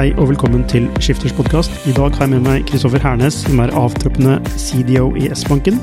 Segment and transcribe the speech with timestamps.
[0.00, 1.74] Hei og velkommen til Skifters podkast.
[1.84, 5.76] I dag har jeg med meg Kristoffer Hernes, som er avtroppende CDO i S-banken.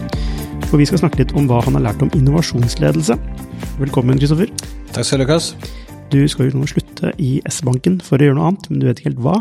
[0.72, 3.14] Og vi skal snakke litt om hva han har lært om innovasjonsledelse.
[3.78, 4.50] Velkommen, Kristoffer.
[4.96, 5.52] Takk skal du ha, Lukas.
[6.10, 9.04] Du skal jo nå slutte i S-banken for å gjøre noe annet, men du vet
[9.04, 9.36] ikke helt hva.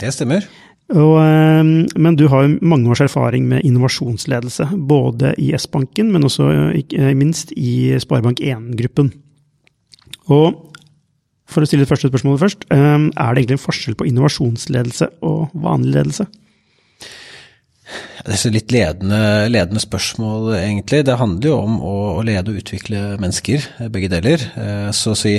[0.00, 0.48] Det stemmer.
[0.96, 6.24] Og, eh, men du har jo mange års erfaring med innovasjonsledelse, både i S-banken, men
[6.24, 9.12] også ikke minst i Sparebank1-gruppen.
[10.32, 10.72] Og
[11.46, 15.54] for å stille det første spørsmålet først, er det egentlig en forskjell på innovasjonsledelse og
[15.62, 16.26] vanlig ledelse?
[18.26, 21.04] Det er litt ledende, ledende, spørsmål, egentlig.
[21.06, 24.42] Det handler jo om å, å lede og utvikle mennesker, begge deler.
[24.90, 25.36] Så å si,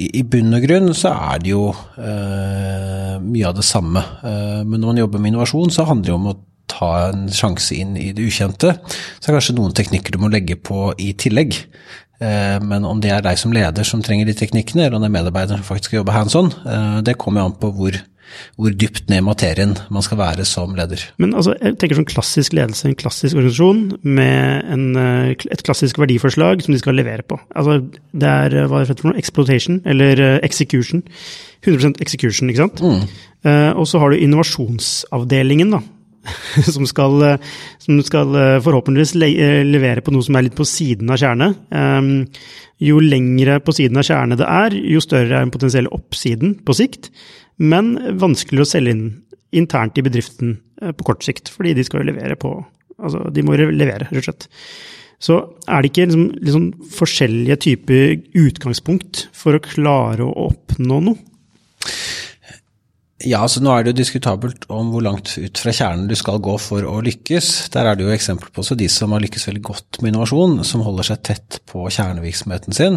[0.00, 4.02] i bunn og grunn så er det jo eh, mye av det samme.
[4.24, 6.38] Eh, men når man jobber med innovasjon, så handler det om å
[6.70, 8.76] ta en sjanse inn i det ukjente.
[8.86, 11.58] Så er det kanskje noen teknikker du må legge på i tillegg.
[12.20, 15.08] Eh, men om det er deg som leder som trenger de teknikkene, eller om det
[15.08, 17.96] er medarbeideren som faktisk skal jobbe hands on, eh, det kommer an på hvor,
[18.60, 21.06] hvor dypt ned i materien man skal være som leder.
[21.22, 26.00] Men altså, jeg tenker sånn klassisk ledelse, en klassisk organisasjon med en, eh, et klassisk
[26.02, 27.40] verdiforslag som de skal levere på.
[27.56, 27.80] Altså,
[28.12, 29.20] det er hva er det for noe?
[29.20, 31.02] Exploitation, eller execution.
[31.64, 32.84] 100% execution, ikke sant?
[32.84, 33.08] Mm.
[33.44, 35.80] Uh, og så har du innovasjonsavdelingen, da
[36.74, 37.22] som skal,
[37.80, 39.14] som skal, forhåpentligvis
[39.66, 41.60] levere på noe som er litt på siden av kjernet.
[41.74, 42.12] Ehm,
[42.80, 46.76] jo lengre på siden av kjernet det er, jo større er den potensielle oppsiden på
[46.76, 47.10] sikt,
[47.60, 49.08] men vanskeligere å selge inn
[49.56, 52.58] internt i bedriften eh, på kort sikt, fordi de skal jo levere på
[53.00, 54.42] Altså, de må levere, rett og slett.
[55.24, 58.10] Så er det ikke liksom, liksom forskjellige typer
[58.42, 61.29] utgangspunkt for å klare å oppnå noe?
[63.26, 66.40] Ja, så Nå er det jo diskutabelt om hvor langt ut fra kjernen du skal
[66.40, 67.70] gå for å lykkes.
[67.74, 70.62] Der er det jo eksempler på også de som har lykkes veldig godt med innovasjon,
[70.64, 72.96] som holder seg tett på kjernevirksomheten sin.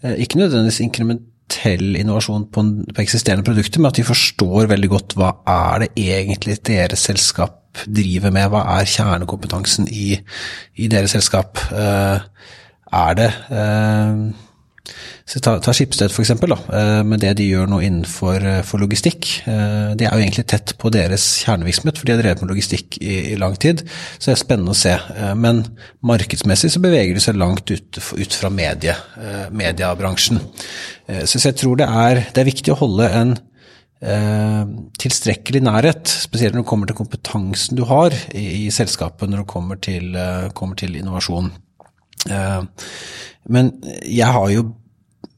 [0.00, 2.64] Eh, ikke nødvendigvis inkrementell innovasjon på
[3.04, 8.32] eksisterende produkter, men at de forstår veldig godt hva er det egentlig deres selskap driver
[8.34, 10.14] med, hva er kjernekompetansen i,
[10.80, 11.60] i deres selskap.
[11.68, 12.24] Eh,
[12.98, 14.28] er det eh,
[15.28, 19.30] så ta, ta Skipsted f.eks., eh, med det de gjør nå innenfor eh, logistikk.
[19.44, 23.00] De det er jo egentlig tett på deres kjernevirksomhet, for de har drevet med logistikk
[23.02, 23.82] i, i, lang tid.
[24.16, 24.94] Så det er spennende å se.
[25.36, 25.64] Men
[26.06, 28.94] markedsmessig så beveger de seg langt ut, ut fra medie,
[29.50, 30.40] mediebransjen.
[31.26, 33.36] Så jeg tror det er, det er viktig å holde en
[33.98, 34.66] Eh,
[35.02, 39.50] tilstrekkelig nærhet, spesielt når det kommer til kompetansen du har i, i selskapet når det
[39.50, 41.50] kommer til, eh, kommer til innovasjon.
[42.26, 42.62] Eh,
[43.48, 44.68] men jeg har jo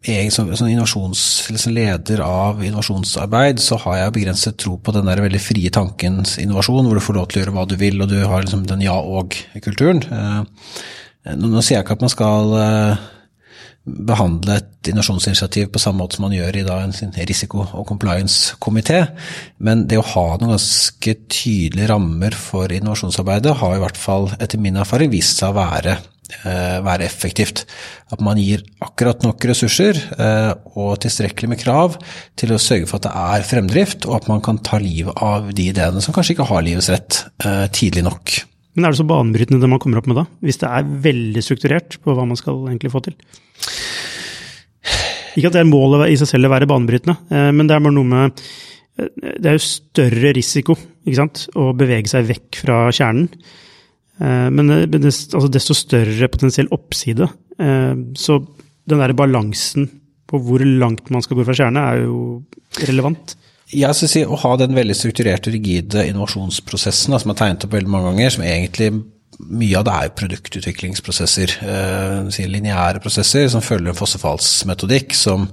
[0.00, 5.40] jeg som, som innovasjonsleder av innovasjonsarbeid, så har jeg begrenset tro på den der veldig
[5.44, 8.16] frie tankens innovasjon, hvor du får lov til å gjøre hva du vil, og du
[8.24, 10.00] har liksom den ja og-kulturen.
[10.08, 13.02] Eh, nå, nå, sier jeg ikke at man skal eh,
[14.08, 19.02] behandle et innovasjonsinitiativ på samme måte som man gjør i da, en risiko- og compliance-komité,
[19.68, 24.64] men det å ha noen ganske tydelige rammer for innovasjonsarbeidet har i hvert fall etter
[24.64, 25.98] min erfaring vist seg å være
[26.44, 27.64] være effektivt.
[28.10, 31.96] At man gir akkurat nok ressurser eh, og tilstrekkelig med krav
[32.38, 35.50] til å sørge for at det er fremdrift, og at man kan ta livet av
[35.54, 38.36] de ideene som kanskje ikke har livets rett eh, tidlig nok.
[38.74, 41.44] Men er det så banebrytende det man kommer opp med da, hvis det er veldig
[41.44, 43.16] strukturert på hva man skal egentlig få til?
[45.38, 47.16] Ikke at det er målet i seg selv å være banebrytende,
[47.54, 48.40] men det er bare noe med
[48.98, 53.28] Det er jo større risiko ikke sant, å bevege seg vekk fra kjernen.
[54.20, 57.28] Eh, men altså desto større potensiell oppside.
[57.60, 58.40] Eh, så
[58.90, 59.88] den der balansen
[60.30, 62.42] på hvor langt man skal gå fra kjerne, er jo
[62.86, 63.36] relevant.
[63.70, 67.90] Jeg skal si Å ha den veldig strukturerte, rigide innovasjonsprosessen som er tegnet opp veldig
[67.90, 68.90] mange ganger, som egentlig
[69.40, 75.48] mye av det er produktutviklingsprosesser, eh, lineære prosesser som følger en fossefallsmetodikk som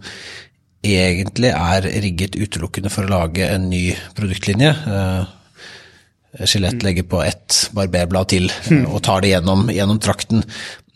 [0.84, 4.73] egentlig er rigget utelukkende for å lage en ny produktlinje.
[4.87, 5.36] Eh,
[6.45, 8.85] skjelett legger på ett barberblad til mm.
[8.91, 10.43] og tar det gjennom, gjennom, trakten.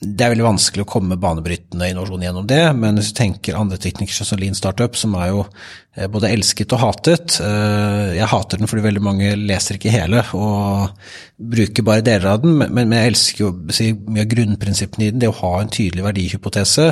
[0.02, 3.78] Det er veldig vanskelig å komme banebrytende innovasjon gjennom det, men hvis du tenker andre
[3.82, 8.62] teknikker som Lean Startup, som er jo eh, både elsket og hatet eh, Jeg hater
[8.62, 10.90] den fordi veldig mange leser ikke hele og
[11.38, 15.22] bruker bare deler av den, men jeg elsker jo mye av grunnprinsippene i den.
[15.22, 16.92] Det å ha en tydelig verdihypotese,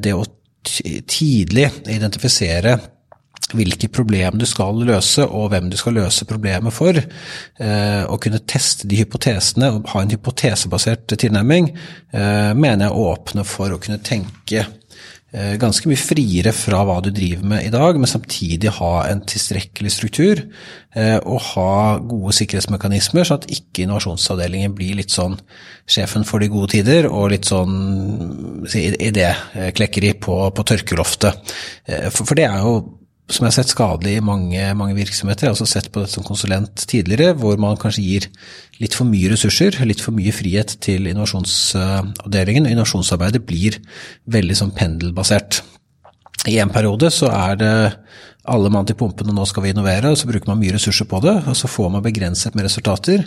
[0.00, 0.24] det å
[1.08, 2.76] tidlig identifisere
[3.56, 6.96] hvilke problem du skal løse, og hvem du skal løse problemet for.
[6.96, 13.48] Eh, å kunne teste de hypotesene og ha en hypotesebasert tilnærming eh, mener jeg åpner
[13.48, 17.98] for å kunne tenke eh, ganske mye friere fra hva du driver med i dag,
[17.98, 20.46] men samtidig ha en tilstrekkelig struktur
[20.90, 25.36] og ha gode sikkerhetsmekanismer, sånn at ikke innovasjonsavdelingen blir litt sånn
[25.86, 31.54] sjefen for de gode tider og litt sånn idéklekkeri på, på tørkeloftet.
[32.10, 32.74] For, det er jo
[33.30, 35.46] som jeg har sett skadelig i mange, mange, virksomheter.
[35.46, 38.28] Jeg har også sett på dette som konsulent tidligere, hvor man kanskje gir
[38.82, 42.68] litt for mye ressurser, litt for mye frihet til innovasjonsavdelingen.
[42.70, 43.78] Innovasjonsarbeidet blir
[44.30, 45.62] veldig sånn pendelbasert.
[46.48, 47.74] I en periode så er det
[48.50, 51.06] alle mann til pumpen, og nå skal vi innovere, og så bruker man mye ressurser
[51.06, 53.26] på det, og så får man begrenset med resultater.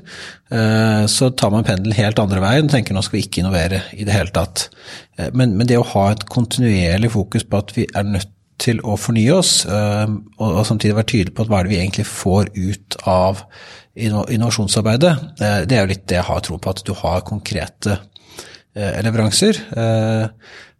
[0.49, 3.83] Eh, så tar man pendelen helt andre veien og tenker nå skal vi ikke innovere
[3.93, 4.67] i det hele tatt.
[5.19, 8.33] Eh, men, men det å ha et kontinuerlig fokus på at vi er nødt
[8.63, 12.07] til å fornye oss, eh, og, samtidig være tydelig på hva er det vi egentlig
[12.09, 13.45] får ut av
[13.93, 17.99] innovasjonsarbeidet, det er jo litt det jeg har tro på, at du har konkrete
[18.73, 19.59] leveranser.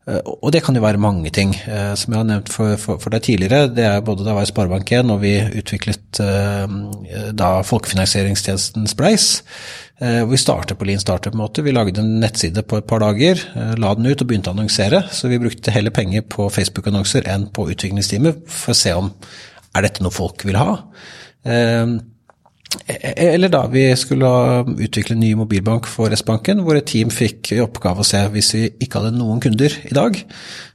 [0.03, 1.53] Eh, og det kan jo være mange ting.
[1.55, 4.39] Eh, som jeg har nevnt for, for, for deg tidligere, det er både da jeg
[4.39, 6.77] var i Sparebank1 og vi utviklet eh,
[7.39, 9.31] da folkefinansieringstjenesten Spleis.
[10.03, 11.63] Vi startet på Lean Startup-måte.
[11.63, 13.39] Vi lagde en nettside på et par dager,
[13.79, 15.00] la den ut og begynte å annonsere.
[15.15, 19.85] Så vi brukte heller penger på Facebook-annonser enn på utviklingsteamet for å se om er
[19.85, 20.73] dette noe folk vil ha.
[22.83, 24.27] Eller da vi skulle
[24.81, 28.51] utvikle en ny mobilbank for S-banken, hvor et team fikk i oppgave å se, hvis
[28.55, 30.17] vi ikke hadde noen kunder i dag,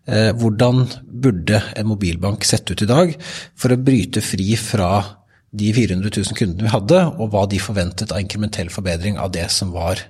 [0.07, 3.15] eh, hvordan burde en mobilbank sett ut i dag
[3.59, 4.93] for å bryte fri fra
[5.51, 9.49] de 400 000 kundene vi hadde, og hva de forventet av inkrementell forbedring av det
[9.53, 10.01] som var,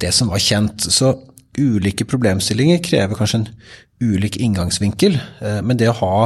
[0.00, 0.86] det som var kjent.
[0.88, 1.12] Så
[1.58, 3.50] ulike problemstillinger krever kanskje en
[4.00, 6.18] ulik inngangsvinkel, eh, men det å ha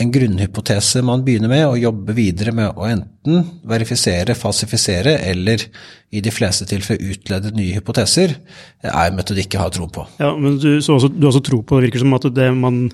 [0.00, 5.66] en grunnhypotese man begynner med, og jobbe videre med å enten verifisere, falsifisere eller
[6.12, 8.38] i de fleste tilfeller utlede nye hypoteser,
[8.84, 10.06] er en metodikk jeg har tro på.
[10.22, 12.86] Ja, men du, også, også tro på, det virker som at det man,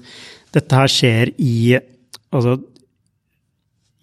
[0.54, 2.58] dette her skjer i altså,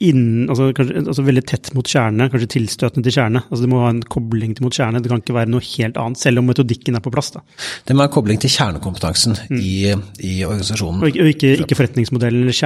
[0.09, 3.39] inn, altså, kanskje, altså veldig tett mot kjerne, kanskje tilstøtende til kjerne.
[3.49, 5.95] Altså Det må ha en kobling til mot kjerne, det kan ikke være noe helt
[6.01, 7.29] annet, selv om metodikken er på plass.
[7.35, 7.39] da.
[7.87, 9.59] Det må ha en kobling til kjernekompetansen mm.
[9.59, 9.61] i,
[10.21, 10.99] i, organisasjonen.
[11.03, 12.57] Og ikke, ikke, forretningsmodellen eller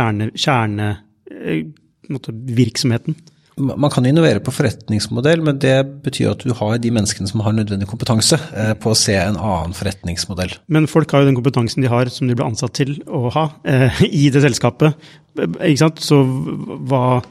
[0.45, 3.13] kjernevirksomheten.
[3.59, 5.75] Man kan innovere på forretningsmodell, men det
[6.05, 9.37] betyr at du har de menneskene som har nødvendig kompetanse eh, på å se en
[9.37, 10.55] annen forretningsmodell.
[10.71, 13.45] Men folk har jo den kompetansen de har som de ble ansatt til å ha
[13.67, 14.97] eh, i det selskapet.
[15.37, 16.03] Ikke sant?
[16.03, 16.23] Så
[16.89, 17.21] hva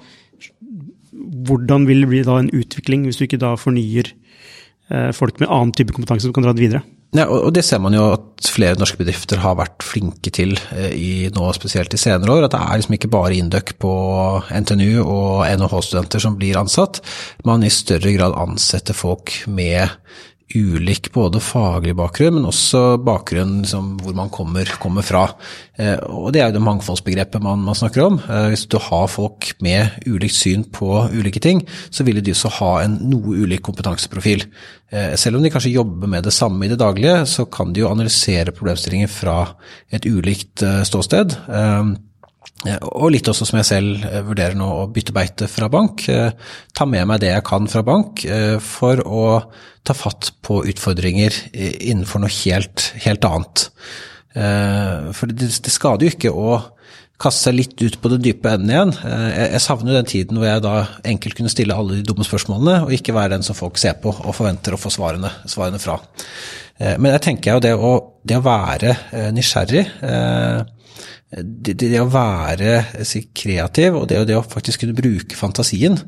[1.49, 4.13] Hvordan vil det bli da en utvikling hvis du ikke da fornyer
[5.17, 6.85] folk med annen type kompetanse som kan dra det videre?
[7.17, 10.93] Ja, og det ser man jo at flere norske bedrifter har vært flinke til eh,
[10.93, 12.45] i nå, spesielt i senere år.
[12.45, 13.93] At det er liksom ikke bare Induc på
[14.53, 17.01] NTNU og NHH-studenter som blir ansatt.
[17.49, 19.89] Man i større grad ansetter folk med
[20.55, 25.27] ulik både faglig bakgrunn, men også bakgrunn liksom, hvor man kommer, kommer fra.
[25.77, 28.19] Eh, og Det er jo det mangfoldsbegrepet man, man snakker om.
[28.25, 32.53] Eh, hvis du har folk med ulikt syn på ulike ting, så vil de også
[32.61, 34.47] ha en noe ulik kompetanseprofil.
[34.91, 37.85] Eh, selv om de kanskje jobber med det samme i det daglige, så kan de
[37.85, 39.41] jo analysere problemstillinger fra
[39.93, 41.37] et ulikt eh, ståsted.
[41.49, 41.97] Eh,
[42.67, 46.09] og litt også som jeg selv eh, vurderer nå å bytte beite fra bank.
[46.11, 46.33] Eh,
[46.75, 49.27] ta med meg det jeg kan fra bank eh, for å
[49.87, 53.63] ta fatt på utfordringer innenfor noe helt, helt annet.
[54.37, 56.59] For det, det skader jo ikke å
[57.19, 58.93] kaste seg litt ut på den dype enden igjen.
[59.33, 60.75] Jeg savner den tiden hvor jeg da
[61.09, 64.13] enkelt kunne stille alle de dumme spørsmålene, og ikke være den som folk ser på
[64.13, 65.97] og forventer å få svarene, svarene fra.
[66.77, 67.95] Men jeg tenker jo det å,
[68.29, 68.93] det å være
[69.35, 69.87] nysgjerrig
[71.31, 72.83] det, det, å være
[73.37, 75.99] kreativ og det, det, å faktisk kunne bruke fantasien,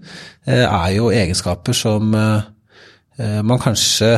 [0.47, 2.47] eh, er jo egenskaper som eh,
[3.20, 4.14] eh, man kanskje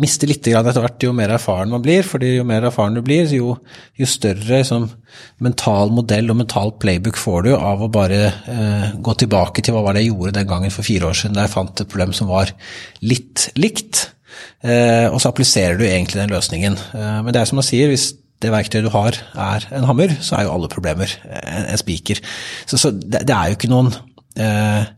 [0.00, 2.02] mister litt etter hvert jo mer erfaren man blir.
[2.06, 3.56] fordi jo mer erfaren du blir, jo,
[3.96, 4.88] jo større liksom,
[5.44, 9.84] mental modell og mental playbook får du av å bare eh, gå tilbake til hva
[9.84, 12.14] var det jeg gjorde den gangen for fire år siden da jeg fant et problem
[12.16, 12.54] som var
[13.04, 14.06] litt likt.
[14.64, 16.78] Eh, og så appliserer du egentlig den løsningen.
[16.96, 20.12] Eh, men det er som man sier, hvis det verktøyet du har er en hammer,
[20.20, 22.20] så er jo alle problemer en, en spiker.
[22.66, 23.92] Så, så det, det, er jo ikke noen
[24.36, 24.92] eh,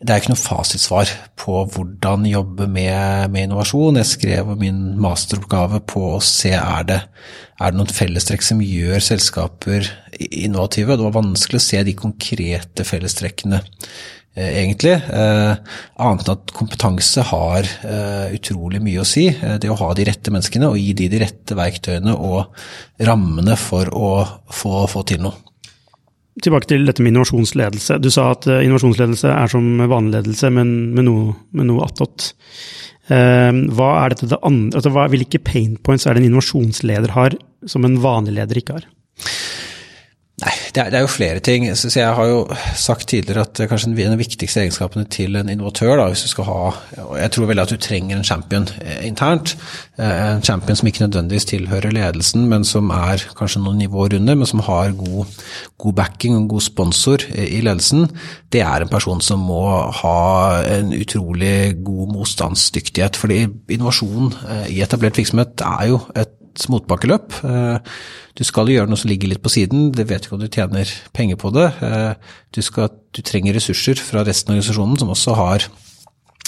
[0.00, 3.98] det er ikke noe fasitsvar på hvordan jobbe med, med, innovasjon.
[4.00, 7.00] Jeg skrev min masteroppgave på å se er det
[7.60, 10.96] er det noen fellestrekk som gjør selskaper innovative.
[10.96, 13.60] Det var vanskelig å se de konkrete fellestrekkene
[14.48, 14.94] egentlig.
[14.96, 15.52] Eh,
[16.00, 19.26] annet enn at kompetanse har eh, utrolig mye å si.
[19.30, 22.50] Det å ha de rette menneskene og gi de de rette verktøyene og
[23.06, 24.10] rammene for å
[24.52, 25.36] få, få til noe.
[26.40, 27.98] Tilbake til dette med innovasjonsledelse.
[28.00, 32.30] Du sa at innovasjonsledelse er som vanlig ledelse, men med noe, med noe attåt.
[33.10, 37.34] Hva er dette det andre, altså hva, Hvilke pain points er det en innovasjonsleder har
[37.68, 38.86] som en vanlig leder ikke har?
[40.40, 41.66] Nei, Det er, det er, jo flere ting.
[41.76, 42.44] Så jeg har jo
[42.78, 46.30] sagt tidligere at kanskje en av de viktigste egenskapene til en innovatør, da, hvis du
[46.32, 49.56] skal ha og Jeg tror vel at du trenger en champion eh, internt.
[49.98, 54.38] Eh, en champion som ikke nødvendigvis tilhører ledelsen, men som er kanskje noen nivåer under,
[54.40, 55.36] men som har god,
[55.78, 58.08] god backing og god sponsor i ledelsen.
[58.52, 59.62] Det er en person som må
[60.00, 60.18] ha
[60.78, 63.16] en utrolig god motstandsdyktighet.
[63.16, 64.32] fordi innovasjon
[64.68, 66.39] i etablert virksomhet er jo et
[66.70, 67.36] motbakkeløp.
[67.44, 67.98] Eh,
[68.38, 70.90] du skal gjøre noe som ligger litt på siden, det vet ikke om du tjener
[71.16, 71.68] penger på det.
[71.84, 72.12] Eh,
[72.56, 75.66] du, skal, du trenger ressurser fra resten av organisasjonen som også har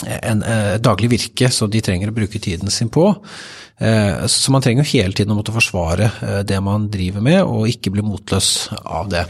[0.03, 3.13] en, eh, daglig virke som de trenger å bruke tiden sin på.
[3.83, 7.91] Så man trenger jo hele tiden å måtte forsvare det man driver med, og ikke
[7.91, 9.25] bli motløs av det.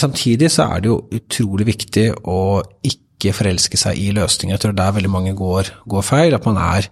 [0.00, 4.56] Samtidig så er det jo utrolig viktig å ikke forelske seg i løsninger.
[4.56, 6.34] Jeg tror det der veldig mange går, går feil.
[6.34, 6.88] At man er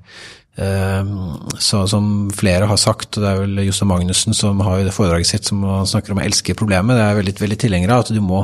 [0.58, 5.30] så som flere har sagt, og det er vel Jostein Magnussen som har det foredraget
[5.30, 8.02] sitt som snakker om å elske problemet, det er jeg veldig, veldig tilhenger av.
[8.02, 8.40] At du må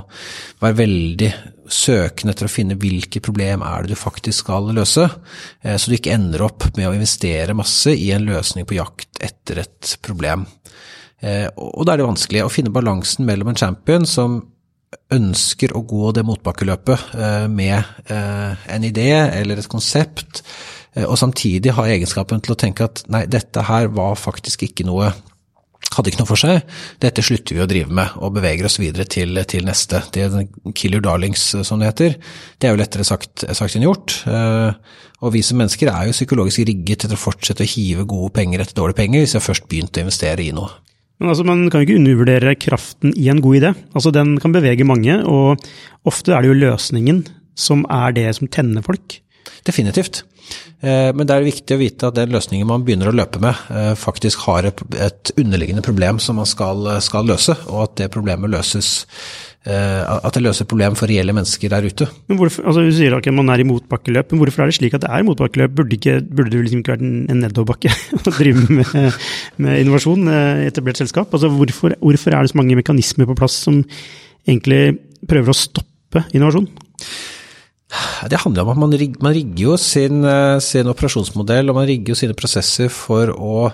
[0.63, 1.31] være veldig
[1.71, 5.07] søkende etter å finne hvilket problem er det du faktisk skal løse.
[5.63, 9.23] Eh, så du ikke ender opp med å investere masse i en løsning på jakt
[9.25, 10.47] etter et problem.
[11.25, 14.43] Eh, og da er det vanskelig å finne balansen mellom en champion som
[15.15, 20.45] ønsker å gå det motbakkeløpet eh, med en idé eller et konsept
[21.03, 25.13] og samtidig ha egenskapen til å tenke at nei, dette her var faktisk ikke noe
[25.95, 26.63] hadde ikke noe for seg.
[27.03, 30.01] Dette slutter vi å drive med, og beveger oss videre til, til neste.
[30.15, 30.47] Det er
[30.77, 32.17] kill your darlings, som det heter.
[32.59, 34.17] Det er jo lettere sagt, sagt enn gjort.
[34.27, 34.73] Eh,
[35.25, 38.65] og vi som mennesker er jo psykologisk rigget til å fortsette å hive gode penger
[38.65, 40.73] etter dårlige penger, hvis vi har først begynt å investere i noe.
[41.23, 43.75] Men altså, Man kan jo ikke undervurdere kraften i en god idé.
[43.95, 45.63] Altså, Den kan bevege mange, og
[46.09, 47.25] ofte er det jo løsningen
[47.55, 49.21] som er det som tenner folk.
[49.65, 50.25] Definitivt.
[50.85, 53.57] Eh, men det er viktig å vite at den løsningen man begynner å løpe med,
[53.73, 58.53] eh, faktisk har et underliggende problem som man skal, skal løse, og at det problemet
[58.53, 59.07] løses
[59.65, 62.09] eh, at det løser problem for reelle mennesker der ute.
[62.29, 65.07] Hvorfor, altså Du sier at man er i motbakkeløp, men hvorfor er det slik at
[65.07, 65.73] det er motbakkeløp?
[65.79, 69.21] Burde, ikke, burde det liksom ikke vært en nedoverbakke å drive med,
[69.57, 71.33] med innovasjon i etablert selskap?
[71.33, 73.81] Altså hvorfor, hvorfor er det så mange mekanismer på plass som
[74.45, 74.99] egentlig
[75.31, 76.69] prøver å stoppe innovasjon?
[78.31, 81.87] Det handler om at man, rigger, man rigger jo sin, eh, sin, operasjonsmodell og man
[81.89, 83.69] rigger jo sine prosesser for å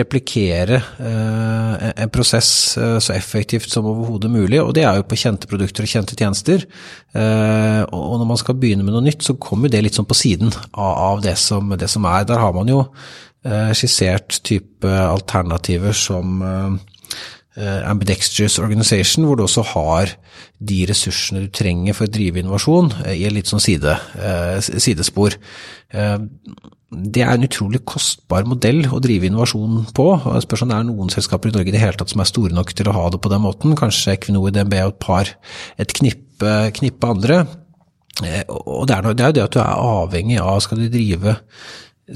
[0.00, 2.50] replikere eh, en prosess
[2.80, 6.18] eh, så effektivt som overhodet mulig, og det er jo på kjente produkter og kjente
[6.18, 6.66] tjenester.
[7.12, 10.18] Eh, og når man skal begynne med noe nytt, så kommer det litt sånn på
[10.18, 12.28] siden av, det, som, det, som, er.
[12.28, 12.84] Der har man jo
[13.44, 16.89] eh, skissert type alternativer som eh,
[17.60, 20.14] ambidextrous organization, hvor du også har
[20.58, 24.58] de ressursene du trenger for å drive innovasjon uh, i et litt sånn side, uh,
[24.60, 25.36] sidespor.
[25.90, 30.06] det er en utrolig kostbar modell å drive innovasjon på.
[30.14, 32.30] og Spørs om det er noen selskaper i Norge i det hele tatt som er
[32.30, 33.76] store nok til å ha det på den måten.
[33.78, 35.32] Kanskje Equinor, DNB og et par,
[35.82, 37.44] et knippe, knippe andre.
[38.20, 41.38] Og det er jo det at du er avhengig av skal du drive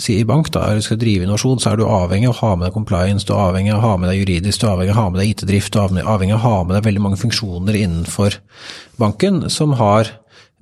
[0.00, 2.52] si i bank, da, eller skal drive innovasjon, så er du avhengig av å ha
[2.58, 4.94] med deg compliance, du er avhengig av å ha med deg juridisk, du er avhengig
[4.94, 7.04] av å ha med deg IT-drift, du er avhengig av å ha med deg veldig
[7.04, 8.38] mange funksjoner innenfor
[9.00, 10.10] banken som har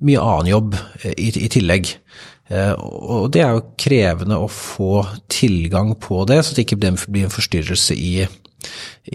[0.03, 1.95] mye annen jobb eh, i, i tillegg.
[2.51, 7.25] Eh, og det er jo krevende å få tilgang på det, så det ikke blir
[7.25, 8.13] en forstyrrelse i,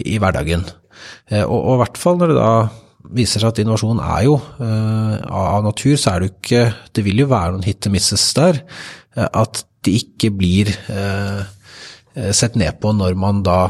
[0.03, 0.67] i hverdagen.
[1.29, 2.53] Og, og, i hvert fall når det da
[3.15, 6.63] viser seg at innovasjon er jo av natur, så er det jo ikke
[6.97, 8.59] Det vil jo være noen hit and misses der.
[9.15, 11.41] At de ikke blir eh,
[12.15, 13.61] eh, sett ned på når man da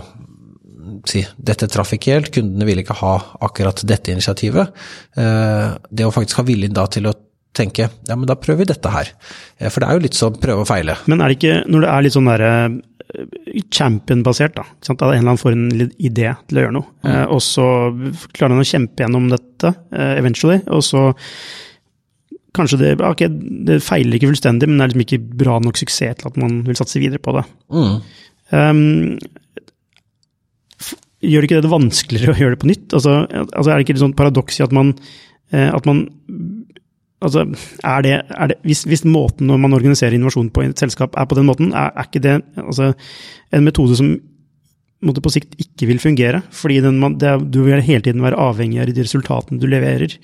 [1.07, 3.13] si dette traff ikke helt, kundene vil ikke ha
[3.45, 4.73] akkurat dette initiativet.
[5.19, 7.15] Eh, det å faktisk ha viljen da til å
[7.55, 9.11] tenke ja, men da prøver vi dette her.
[9.57, 10.97] Eh, for det er jo litt sånn prøve og feile.
[11.09, 12.53] Men er det ikke, når det er litt sånn derre
[13.73, 14.65] champion-basert, da.
[14.65, 16.91] At en eller annen får en idé til å gjøre noe.
[17.01, 17.09] Mm.
[17.11, 17.65] Eh, og så
[18.35, 21.09] klarer han å kjempe gjennom dette eh, eventually, og så
[22.55, 23.29] kanskje det, okay,
[23.67, 26.61] det feiler ikke fullstendig, men det er liksom ikke bra nok suksess til at man
[26.67, 27.45] vil satse videre på det.
[27.73, 27.97] Mm.
[28.49, 29.19] Um,
[31.19, 32.87] gjør ikke det det vanskeligere å gjøre det på nytt?
[32.95, 34.95] Altså, altså Er det ikke et sånt paradoks i at man,
[35.53, 36.07] eh, at man
[37.19, 37.41] Altså,
[37.83, 41.25] er det, er det hvis, hvis, måten man organiserer innovasjon på i et selskap er
[41.27, 42.93] på den måten, er, er ikke det altså,
[43.51, 44.13] en metode som
[45.05, 46.41] måtte på sikt ikke vil fungere.
[46.55, 50.17] Fordi den, det, du vil hele tiden være avhengig av de resultatene du leverer.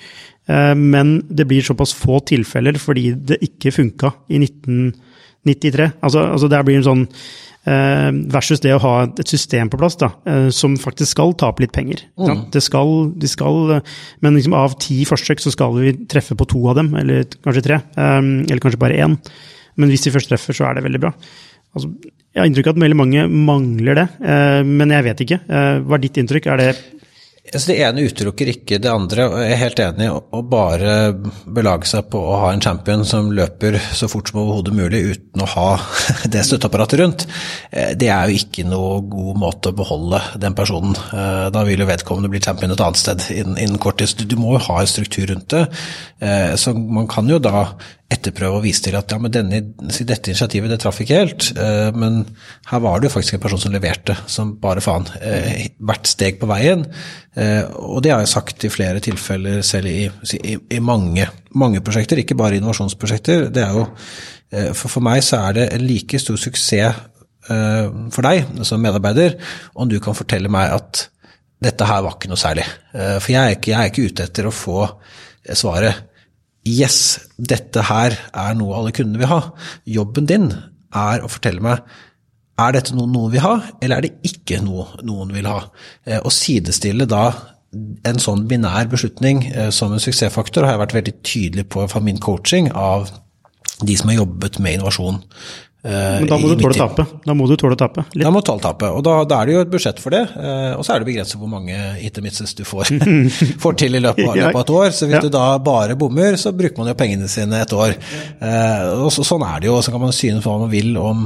[0.52, 5.90] Eh, men det blir såpass få tilfeller fordi det ikke funka i 1993.
[6.02, 9.98] Altså, altså det blir en sånn eh, Versus det å ha et system på plass
[10.02, 12.04] da, eh, som faktisk skal ta opp litt penger.
[12.20, 12.48] Mm.
[12.54, 13.80] Det skal, de skal,
[14.26, 17.66] men liksom av ti forsøk så skal vi treffe på to av dem, eller kanskje
[17.66, 17.82] tre.
[17.98, 19.18] Eller kanskje bare én.
[19.76, 21.12] Men hvis vi først treffer, så er det veldig bra.
[21.76, 21.90] Altså,
[22.36, 24.06] jeg har inntrykk av at veldig mange mangler det,
[24.68, 25.38] men jeg vet ikke.
[25.48, 26.50] Hva er ditt inntrykk?
[26.52, 26.70] Er det
[27.54, 29.28] så det ene utelukker ikke det andre.
[29.46, 30.08] Jeg er helt enig.
[30.10, 30.94] Å bare
[31.46, 35.44] belage seg på å ha en champion som løper så fort som overhodet mulig uten
[35.46, 35.68] å ha
[36.34, 37.28] det støtteapparatet rundt,
[37.70, 40.98] eh, det er jo ikke noe god måte å beholde den personen.
[40.98, 44.26] Eh, da vil jo vedkommende bli champion et annet sted innen, innen kort tid.
[44.26, 45.68] Du må jo ha en struktur rundt det.
[46.26, 47.68] Eh, så man kan jo da
[48.12, 51.48] etterprøve og vise til at ja, men denne, dette initiativet det traff ikke helt,
[51.98, 52.20] men
[52.70, 55.08] her var det jo faktisk en person som leverte som bare faen.
[55.82, 56.86] Hvert steg på veien.
[57.36, 60.06] Eh, og det har jeg sagt i flere tilfeller selv i,
[60.38, 61.28] i, i mange,
[61.60, 63.50] mange, prosjekter, ikke bare innovasjonsprosjekter.
[63.52, 63.84] Det er jo,
[64.56, 67.02] eh, for, for meg så er det en like stor suksess
[67.52, 69.36] eh, for deg som medarbeider
[69.76, 71.10] om du kan fortelle meg at
[71.66, 72.66] dette her var ikke noe særlig.
[72.94, 74.82] For jeg er ikke, jeg er ikke ute etter å få
[75.56, 76.04] svaret
[76.66, 79.42] Yes, dette her er noe alle kundene vil ha.
[79.86, 80.50] Jobben din
[80.96, 81.84] er å fortelle meg
[82.56, 85.58] er dette noe noen vil ha, eller er det ikke noe noen vil ha?
[86.08, 87.26] Eh, å sidestille da
[88.08, 92.00] en sånn binær beslutning eh, som en suksessfaktor har jeg vært veldig tydelig på fra
[92.04, 93.12] min coaching av
[93.84, 97.04] de som har jobbet med innovasjon Eh, Men da må du tåle å tape?
[97.26, 98.06] Da må du tåle å tape?
[98.16, 98.24] Litt.
[98.26, 100.16] Da må du tåle å tape, og da, da, er det jo et budsjett for
[100.16, 100.24] det.
[100.34, 102.90] Eh, og så er det begrenset hvor mange intermitses du får,
[103.64, 104.90] får til i løpet, av, løpet, av et år.
[104.98, 105.22] Så hvis ja.
[105.22, 107.94] du da bare bommer, så bruker man jo pengene sine et år.
[108.40, 109.78] Eh, og så, Sånn er det jo.
[109.86, 111.26] Så kan man synes hva man vil om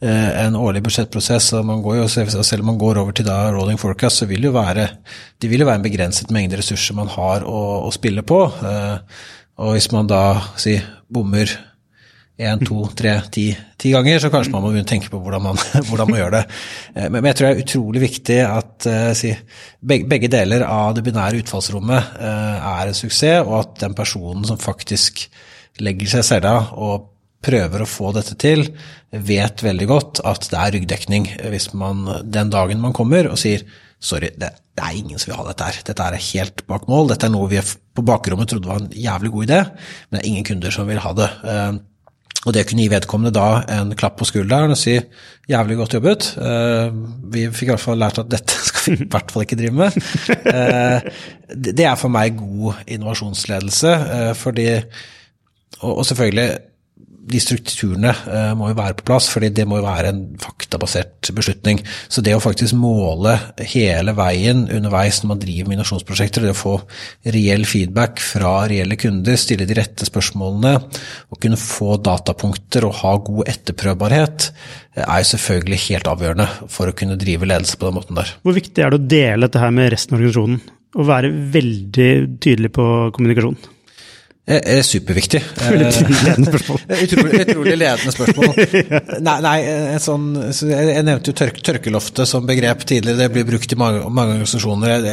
[0.00, 1.52] en årlig budsjettprosess.
[1.58, 4.42] og man går jo, Selv om man går over til da rolling forecast, så vil
[4.42, 4.86] det jo være,
[5.38, 8.42] det vil jo være en begrenset mengde ressurser man har å, å spille på.
[9.60, 10.24] Og hvis man da
[10.58, 10.78] si,
[11.12, 11.52] bommer
[12.40, 15.44] én, to, tre, ti, ti ganger, så kanskje man må begynne å tenke på hvordan
[15.44, 16.42] man, hvordan man gjør det.
[16.94, 19.34] Eh, men, jeg tror det er utrolig viktig at uh, si,
[19.80, 24.60] begge, deler av det binære utfallsrommet uh, er en suksess, og at den personen som
[24.60, 25.26] faktisk
[25.80, 27.06] legger seg selv av og
[27.44, 28.66] prøver å få dette til,
[29.10, 33.64] vet veldig godt at det er ryggdekning hvis man den dagen man kommer og sier
[34.00, 37.10] sorry, det, det er ingen som vil ha dette her, dette er helt bak mål,
[37.12, 39.60] dette er noe vi på bakrommet trodde var en jævlig god idé,
[40.08, 41.28] men det er ingen kunder som vil ha det.
[42.46, 44.96] Og det kunne gi vedkommende da en klapp på skulderen og si
[45.50, 46.88] 'jævlig godt jobbet', uh,
[47.32, 49.76] vi fikk i hvert fall lært at dette skal vi i hvert fall ikke drive
[49.76, 49.98] med,
[50.48, 51.00] uh,
[51.50, 53.92] det er for meg god innovasjonsledelse.
[53.92, 54.68] Uh, fordi,
[55.80, 56.69] og selvfølgelig
[57.20, 61.30] de strukturene uh, må jo være på plass, fordi det må jo være en faktabasert
[61.36, 61.82] beslutning.
[62.08, 63.36] Så det å faktisk måle
[63.72, 66.74] hele veien underveis når man driver med innovasjonsprosjekter, det å få
[67.36, 73.14] reell feedback fra reelle kunder, stille de rette spørsmålene og kunne få datapunkter og ha
[73.30, 74.50] god etterprøvbarhet,
[74.96, 78.32] uh, er jo selvfølgelig helt avgjørende for å kunne drive ledelse på den måten der.
[78.46, 80.62] Hvor viktig er det å dele dette her med resten av organisasjonen?
[80.98, 82.10] Og være veldig
[82.42, 83.60] tydelig på kommunikasjon?
[84.50, 85.40] Er superviktig.
[85.70, 86.80] ledende spørsmål.
[87.04, 88.54] utrolig, utrolig ledende spørsmål.
[89.26, 93.20] Nei, nei sånn, jeg nevnte jo tørk, tørkeloftet som begrep tidligere.
[93.20, 95.04] Det blir brukt i mange, mange organisasjoner.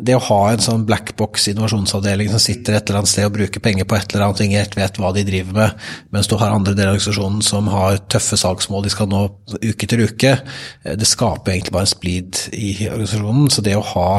[0.00, 3.64] Det å ha en sånn blackbox innovasjonsavdeling som sitter et eller annet sted og bruker
[3.64, 6.54] penger på et eller annet, ingen helt vet hva de driver med, mens du har
[6.54, 9.24] andre deler av organisasjonen som har tøffe salgsmål de skal nå
[9.60, 10.36] uke til uke,
[10.84, 13.50] det skaper egentlig bare en splid i organisasjonen.
[13.52, 14.10] Så det å ha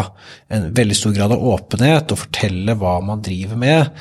[0.54, 4.01] en veldig stor grad av åpenhet og fortelle hva man driver med,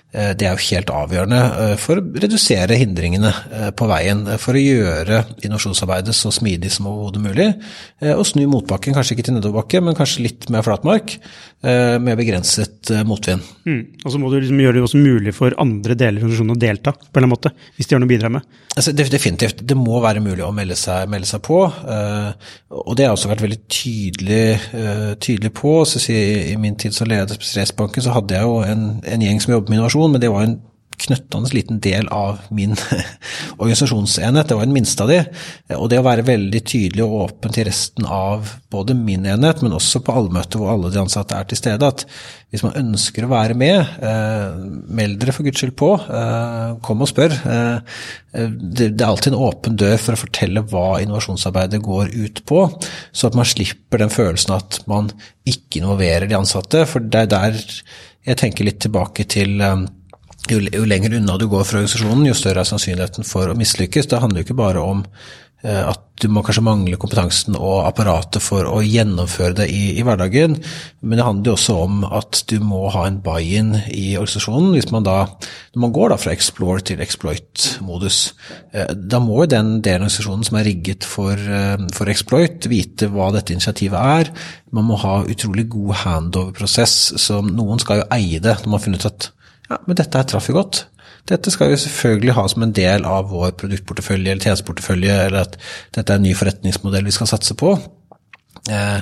[0.11, 4.25] det er jo helt avgjørende eh, for å redusere hindringene eh, på veien.
[4.41, 7.47] For å gjøre innovasjonsarbeidet så smidig som overhodet mulig.
[8.11, 11.15] Og snu motbakken, kanskje ikke til nedoverbakke, men kanskje litt mer flatmark.
[11.61, 13.43] Med begrenset motvind.
[13.69, 13.99] Mm.
[14.01, 16.61] Og så må du liksom gjøre det også mulig for andre deler av organisasjonen å
[16.63, 17.51] delta, på en eller annen måte.
[17.77, 18.55] Hvis de har noe å bidra med.
[18.73, 19.61] Altså, definitivt.
[19.69, 21.59] Det må være mulig å melde seg, melde seg på.
[21.61, 24.41] Og det har jeg også vært veldig tydelig,
[25.21, 25.75] tydelig på.
[25.85, 29.53] Så I min tid som leder Spesialistbanken så hadde jeg jo en, en gjeng som
[29.53, 30.59] jobbet med innovasjon organisasjon, men det var en
[31.01, 32.75] knøttende liten del av min
[33.61, 34.47] organisasjonsenhet.
[34.47, 35.21] Det var den minste av de.
[35.77, 39.75] Og det å være veldig tydelig og åpen til resten av både min enhet, men
[39.77, 42.05] også på allmøtet hvor alle de ansatte er til stede, at
[42.51, 44.61] hvis man ønsker å være med, eh,
[44.91, 45.93] meld dere for guds skyld på.
[46.03, 47.31] Eh, kom og spør.
[47.31, 47.97] Eh,
[48.35, 52.65] det, det, er alltid en åpen dør for å fortelle hva innovasjonsarbeidet går ut på,
[53.11, 55.11] så at man slipper den følelsen at man
[55.47, 56.85] ikke involverer de ansatte.
[56.87, 57.61] For det er der
[58.27, 59.85] jeg tenker litt tilbake til um,
[60.49, 64.09] jo, lenger unna du går fra organisasjonen, jo større er sannsynligheten for å mislykkes.
[64.09, 65.03] Det handler jo ikke bare om
[65.61, 70.57] at du må kanskje mangle kompetansen og apparatet for å gjennomføre det i, i hverdagen,
[71.01, 74.71] men det handler jo også om at du må ha en buy-in i organisasjonen.
[74.75, 75.17] Hvis man da,
[75.73, 78.19] når man går da fra explore til exploit-modus,
[78.75, 82.69] uh, da må jo den delen av organisasjonen som er rigget for, uh, for exploit,
[82.71, 84.33] vite hva dette initiativet er.
[84.77, 88.85] Man må ha utrolig god handover-prosess, så noen skal jo eie det når man har
[88.85, 89.31] funnet ut at
[89.71, 90.85] ja, men dette her traff jo godt.
[91.31, 95.55] Dette skal vi selvfølgelig ha som en del av vår produktportefølje eller tjenesteportefølje, eller at
[95.95, 97.75] dette er en ny forretningsmodell vi skal satse på.
[98.69, 98.99] Eh,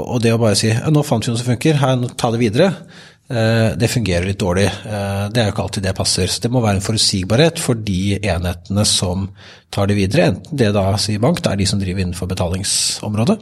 [0.00, 2.70] og det å bare si nå fant vi noe som funker, her, ta det videre,
[3.28, 4.66] eh, det fungerer litt dårlig.
[4.66, 6.26] Eh, det er jo ikke alltid det passer.
[6.32, 9.28] Så det må være en forutsigbarhet for de enhetene som
[9.70, 10.32] tar det videre.
[10.32, 13.38] Enten det da sier bank, det er de som driver innenfor betalingsområdet.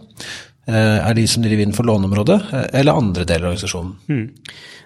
[0.68, 2.36] Er de som driver innenfor låneområdet,
[2.76, 3.94] eller andre deler av organisasjonen.
[4.10, 4.26] Mm.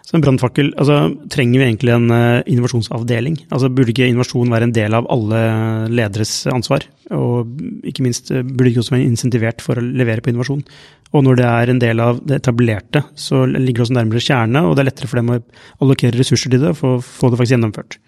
[0.05, 0.99] Så en brannfakkel, altså
[1.33, 2.13] trenger vi egentlig en
[2.53, 3.39] innovasjonsavdeling?
[3.49, 5.41] Altså Burde ikke innovasjon være en del av alle
[5.93, 6.87] lederes ansvar?
[7.17, 7.51] Og
[7.89, 10.63] ikke minst burde ikke også være insentivert for å levere på innovasjon?
[11.15, 14.65] Og når det er en del av det etablerte, så ligger det også nærmere kjerne,
[14.67, 15.41] og det er lettere for dem å
[15.85, 17.99] allokere ressurser til det for å få det faktisk gjennomført.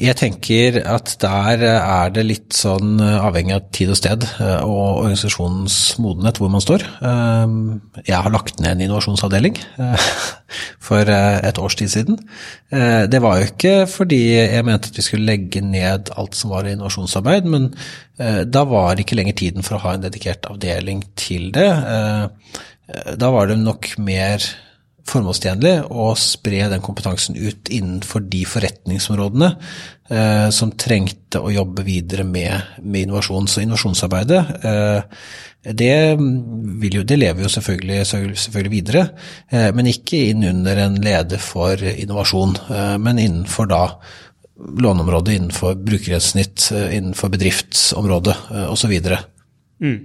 [0.00, 4.62] Jeg tenker at der er det litt sånn eh, avhengig av tid og sted eh,
[4.64, 6.84] og organisasjonens modenhet hvor man står.
[7.04, 7.56] Eh,
[8.08, 9.58] jeg har lagt ned en innovasjonsavdeling
[10.86, 12.20] for et års tid siden.
[12.70, 16.68] Det var jo ikke fordi jeg mente at vi skulle legge ned alt som var
[16.70, 17.68] innovasjonsarbeid, men
[18.46, 21.66] da var ikke lenger tiden for å ha en dedikert avdeling til det.
[23.18, 24.46] Da var det nok mer
[25.06, 29.50] formålstjenlig å spre den kompetansen ut innenfor de forretningsområdene
[30.10, 33.48] eh, som trengte å jobbe videre med, med innovasjon.
[33.50, 35.20] Så innovasjonsarbeidet eh,
[35.66, 39.08] det, jo, det, lever jo selvfølgelig, selvfølgelig videre,
[39.50, 43.82] eh, men ikke inn under en leder for innovasjon, eh, men innenfor da
[44.56, 48.94] låneområdet, innenfor brukergrensesnitt, eh, innenfor bedriftsområdet eh, osv.
[49.82, 49.98] Mm.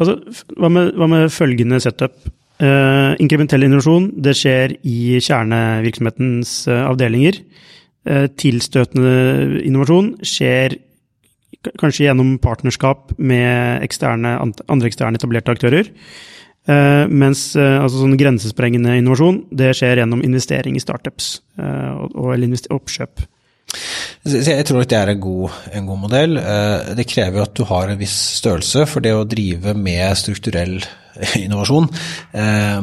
[0.00, 0.18] Altså,
[0.58, 2.18] hva, med, hva med følgende setup?
[2.64, 7.40] Uh, inkrementell innovasjon det skjer i kjernevirksomhetens uh, avdelinger.
[8.08, 10.78] Uh, tilstøtende innovasjon skjer
[11.80, 14.36] kanskje gjennom partnerskap med eksterne,
[14.68, 15.88] andre eksterne etablerte aktører.
[16.64, 23.24] mens altså sånn grensesprengende innovasjon det skjer gjennom investering i startups og, eller oppkjøp.
[24.24, 26.38] Jeg tror at det er en god, en god modell.
[26.96, 30.78] Det krever at du har en viss størrelse for det å drive med strukturell
[31.44, 31.88] innovasjon,
[32.32, 32.80] eh,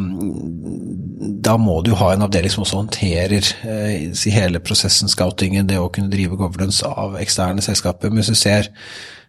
[1.47, 5.89] da må du ha en avdeling som også håndterer eh, hele prosessen, scoutingen, det å
[5.93, 8.12] kunne drive governance av eksterne selskaper.
[8.12, 8.71] Men hvis du ser,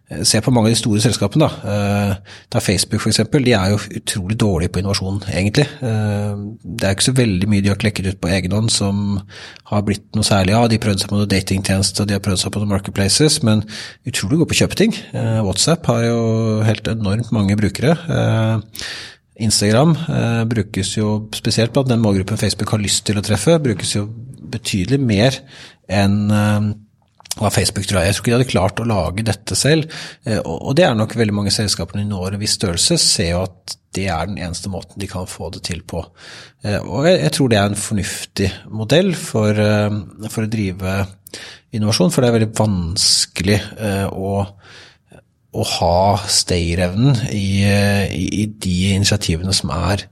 [0.09, 2.17] eh, ser på mange av de store selskapene, da,
[2.53, 5.65] Ta Facebook f.eks., de er jo utrolig dårlige på innovasjon, egentlig.
[5.79, 8.99] Det er ikke så veldig mye de har klekket ut på egen hånd som
[9.71, 10.67] har blitt noe særlig av.
[10.71, 13.65] De prøvd seg på noen datingtjenester, de har prøvd seg på noen marketplaces, men
[14.09, 14.93] utrolig gode på å kjøpe ting.
[15.47, 16.21] WhatsApp har jo
[16.67, 17.97] helt enormt mange brukere.
[19.41, 23.95] Instagram eh, brukes jo spesielt blant den målgruppen Facebook har lyst til å treffe, brukes
[23.95, 24.05] jo
[24.53, 25.39] betydelig mer
[25.89, 26.19] enn
[27.41, 28.11] eh, Facebook tror jeg.
[28.11, 29.89] Jeg tror ikke de hadde klart å lage dette selv.
[30.25, 33.77] Eh, og det er nok veldig mange selskaper når en viss størrelse, ser jo at
[33.93, 36.01] det er den eneste måten de kan få det til på.
[36.65, 40.95] Eh, og jeg, tror det er en fornuftig modell for, eh, for å drive
[41.73, 43.59] innovasjon, for det er veldig vanskelig
[44.13, 44.33] å
[45.53, 45.97] å ha
[46.31, 50.07] stayerevnen i, i, de initiativene som er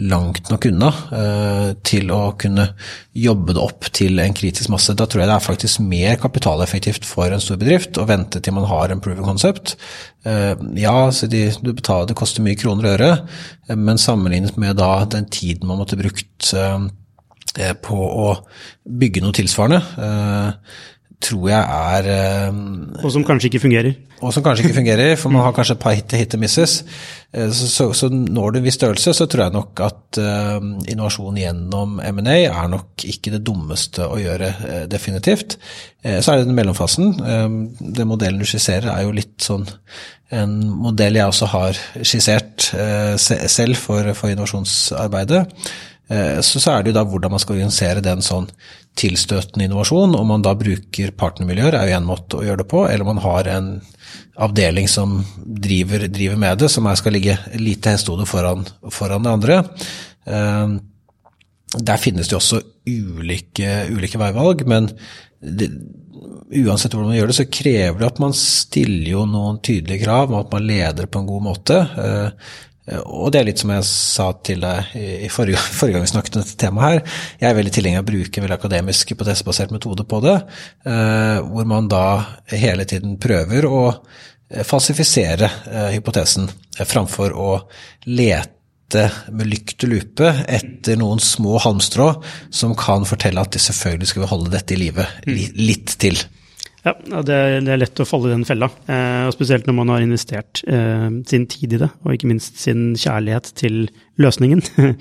[0.00, 2.70] langt nok unna uh, til å kunne
[3.16, 4.96] jobbe det opp til en kritisk masse.
[4.96, 8.56] Da tror jeg det er faktisk mer kapitaleffektivt for en stor bedrift å vente til
[8.56, 9.76] man har en proven concept.
[10.24, 10.96] Uh, ja,
[11.28, 13.12] de, betaler, det koster mye kroner og øre,
[13.68, 16.54] uh, men sammenlignet med da den tiden man måtte brukt
[17.56, 18.32] på å
[19.00, 19.78] bygge noe tilsvarende
[21.22, 22.58] tror jeg er eh,
[23.04, 23.94] Og som kanskje ikke fungerer?
[24.24, 26.78] Og som kanskje ikke fungerer, for man har kanskje et par hit, hit and misses.
[27.32, 30.58] Eh, så, så, så, når du en viss størrelse, så tror jeg nok at uh,
[30.88, 35.58] innovasjon gjennom M&A er nok ikke det dummeste å gjøre, uh, definitivt.
[36.04, 37.16] Uh, så er det den mellomfasen.
[37.16, 39.66] den modellen du skisserer er jo litt sånn
[40.34, 45.44] en modell jeg også har skissert selv for, for innovasjonsarbeidet.
[46.42, 48.48] Så, så er det jo da hvordan man skal organisere den sånn
[48.96, 50.16] tilstøtende innovasjon.
[50.16, 52.86] Om man da bruker partnermiljøer, er jo én måte å gjøre det på.
[52.88, 53.70] Eller man har en
[54.46, 59.60] avdeling som driver, driver med det, som skal ligge lite hestehode foran, foran, det andre.
[60.26, 60.76] Uh,
[61.76, 64.88] der finnes det også ulike, ulike veivalg, men
[65.40, 65.68] det,
[66.62, 70.30] uansett hvordan man gjør det, så krever det at man stiller jo noen tydelige krav
[70.30, 71.80] om at man leder på en god måte.
[72.86, 74.94] Eh, og det er litt som jeg sa til deg
[75.26, 77.18] i forrige, forrige gang vi snakket om dette temaet her.
[77.42, 80.36] Jeg er veldig tilhenger av å bruke en veldig akademisk hypotesebasert metode på det,
[80.88, 82.06] eh, hvor man da
[82.54, 85.50] hele tiden prøver å eh, falsifisere
[85.96, 86.48] hypotesen
[86.84, 87.50] framfor å
[88.06, 92.06] lete med lykt og lupe etter noen små halmstrå
[92.54, 96.20] som kan fortelle at de selvfølgelig skal holde dette i live litt til.
[96.86, 96.92] Ja,
[97.26, 98.68] det er, lett å falle i den fella.
[98.86, 102.60] Eh, og Spesielt når man har investert eh, sin tid i det, og ikke minst
[102.62, 103.88] sin kjærlighet til
[104.22, 104.62] løsningen.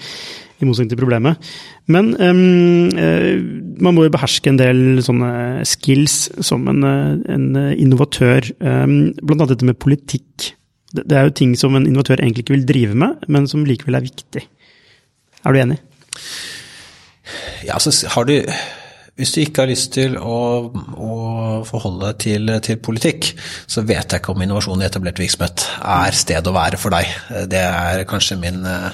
[0.56, 1.50] I motsetning til problemet.
[1.92, 3.38] Men eh,
[3.86, 6.18] man må jo beherske en del sånne skills
[6.48, 8.50] som en, en innovatør.
[8.58, 10.54] blant annet dette med politikk.
[10.96, 14.00] Det, er jo ting som en innovatør egentlig ikke vil drive med, men som likevel
[14.00, 14.46] er viktig.
[15.46, 15.78] Er du enig?
[17.68, 18.40] Ja, så har du
[19.16, 20.40] hvis du ikke har lyst til å,
[21.00, 21.14] å
[21.68, 23.32] forholde deg til, til, politikk,
[23.64, 27.14] så vet jeg ikke om innovasjon i etablert virksomhet er sted å være for deg.
[27.52, 28.90] Det er kanskje min uh,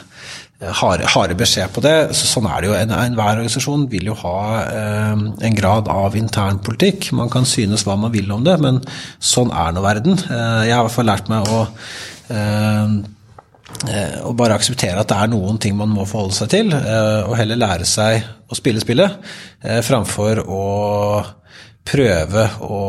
[0.78, 1.96] harde, harde, beskjed på det.
[2.14, 2.76] Så, sånn er det jo.
[2.78, 7.10] Enhver en organisasjon vil jo ha eh, en grad av intern politikk.
[7.18, 8.78] Man kan synes hva man vil om det, men
[9.18, 10.20] sånn er nå verden.
[10.22, 11.64] Eh, jeg har i hvert fall lært meg å
[14.28, 17.58] og bare akseptere at det er noen ting man må forholde seg til, og heller
[17.58, 19.32] lære seg å spille spillet,
[19.88, 20.66] framfor å
[21.88, 22.82] prøve å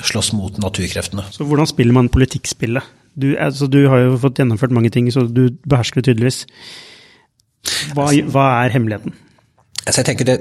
[0.00, 1.26] slåss mot naturkreftene.
[1.34, 2.96] Så hvordan spiller man politikkspillet?
[3.20, 6.44] Du, altså, du har jo fått gjennomført mange ting, så du behersker det tydeligvis.
[7.96, 9.16] Hva, hva er hemmeligheten?
[9.84, 10.38] Altså, jeg tenker det,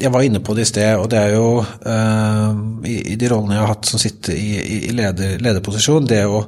[0.00, 2.52] jeg var inne på det i sted, og det er jo uh,
[2.86, 4.52] i, i, de rollene jeg har hatt som sitter i,
[4.90, 6.44] i leder, lederposisjon, det å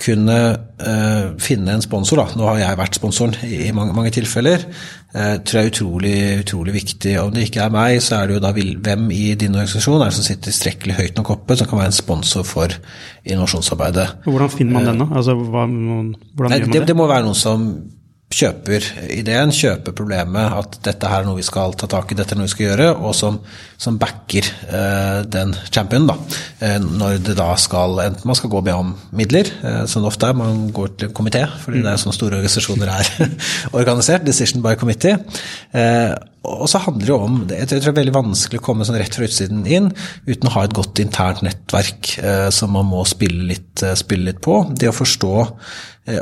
[0.00, 0.36] kunne
[0.82, 2.36] eh, finne en sponsor, da.
[2.38, 4.64] Nå har jeg vært sponsoren i, mange, mange, tilfeller.
[5.14, 7.14] eh, tror jeg er utrolig, utrolig viktig.
[7.20, 10.10] Om det ikke er meg, så er det jo da hvem i din organisasjon er
[10.10, 12.78] det som sitter tilstrekkelig høyt nok oppe, som kan være en sponsor for
[13.22, 14.08] innovasjonsarbeidet.
[14.26, 15.10] Hvordan finner man den, da?
[15.12, 16.86] Altså, hva, hvordan Nei, gjør man det?
[16.90, 17.68] Det må være noen som
[18.32, 22.34] kjøper ideen, kjøper problemet, at dette her er noe vi skal ta tak i, dette
[22.34, 23.38] er noe vi skal gjøre, og som,
[23.80, 26.16] som backer eh, den championen, da.
[26.64, 30.02] Eh, når det da skal Enten man skal gå og be om midler, eh, som
[30.02, 33.32] det ofte er, man går til en komité, fordi det er sånn store organisasjoner er
[33.78, 35.18] organisert, decision by committee.
[35.76, 38.86] Eh, og så handler det jo om Jeg tror det er veldig vanskelig å komme
[38.86, 39.92] sånn rett fra utsiden inn
[40.26, 44.32] uten å ha et godt internt nettverk eh, som man må spille litt, eh, spille
[44.32, 44.64] litt på.
[44.74, 45.34] Det å forstå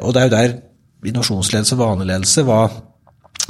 [0.04, 0.58] Og det er jo der
[1.06, 2.62] innovasjonsledelse, vaneledelse, hva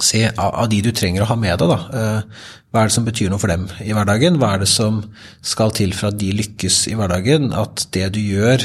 [0.01, 1.79] Se av de du trenger å ha med deg, da.
[1.93, 4.39] Eh, hva er det som betyr noe for dem i hverdagen?
[4.41, 5.03] Hva er det som
[5.45, 7.51] skal til for at de lykkes i hverdagen?
[7.57, 8.65] At det du gjør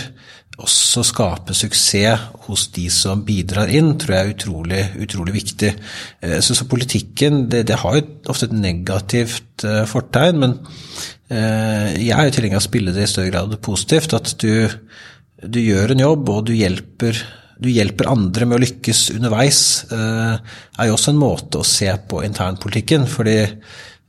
[0.55, 5.73] også skaper suksess hos de som bidrar inn, tror jeg er utrolig, utrolig viktig.
[6.23, 10.57] Eh, så, så politikken det, det, har jo ofte et negativt uh, fortegn, men
[11.25, 14.13] jeg er jo tilhenger av å spille det i større grad positivt.
[14.13, 14.69] At du,
[15.41, 17.17] du gjør en jobb, og du hjelper
[17.61, 19.59] du hjelper andre med å lykkes underveis,
[19.91, 20.37] eh,
[20.79, 23.07] er jo også en måte å se på internpolitikken.
[23.07, 23.37] fordi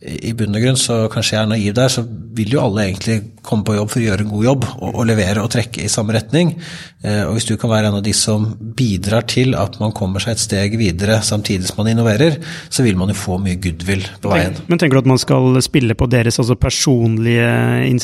[0.06, 2.02] i bunn og grunn, så kanskje jeg er naiv der, så
[2.37, 5.06] vil jo alle egentlig komme på jobb for å gjøre en god jobb og, og
[5.09, 6.52] levere og trekke i samme retning.
[7.00, 8.44] Eh, og hvis du kan være en av de som
[8.76, 12.37] bidrar til at man kommer seg et steg videre samtidig som man innoverer,
[12.68, 14.61] så vil man jo få mye goodwill på veien.
[14.68, 17.48] Men tenker du at man skal spille på deres altså personlige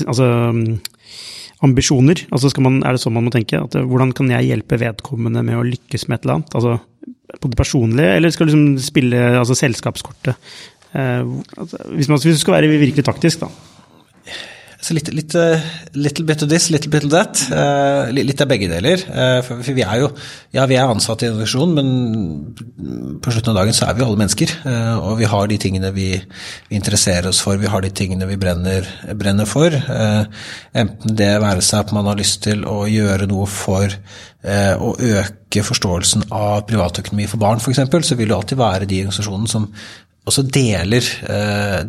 [0.09, 0.33] altså
[1.67, 2.25] ambisjoner?
[2.35, 3.61] Altså man, er det sånn man må tenke?
[3.61, 6.57] At, eh, hvordan kan jeg hjelpe vedkommende med å lykkes med et eller annet?
[6.59, 6.79] Altså,
[7.43, 10.55] på det personlige, eller skal du liksom spille altså, selskapskortet?
[10.93, 11.23] Eh,
[11.57, 13.53] altså, hvis, man, hvis du skal være virkelig taktisk, da.
[14.83, 15.63] Så litt, litt, eh,
[15.95, 17.39] little bit of this, little bit of that.
[17.55, 19.05] Uh, litt av begge deler.
[19.07, 20.09] Uh, for, vi er jo
[20.57, 24.09] ja, vi er ansatte i organisasjonen, men på slutten av dagen så er vi jo
[24.11, 24.57] alle mennesker.
[24.67, 28.27] Uh, og vi har de tingene vi, vi, interesserer oss for, vi har de tingene
[28.27, 29.71] vi brenner, brenner for.
[29.71, 33.87] enten det være seg at man har lyst til å gjøre noe for
[34.43, 39.53] å øke forståelsen av privatøkonomi for barn, f.eks., så vil det alltid være de organisasjonene
[39.53, 39.69] som
[40.29, 41.07] også deler,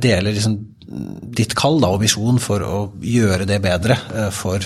[0.02, 0.56] deler liksom
[1.34, 4.64] ditt kall da, og visjon for å gjøre det bedre eh, for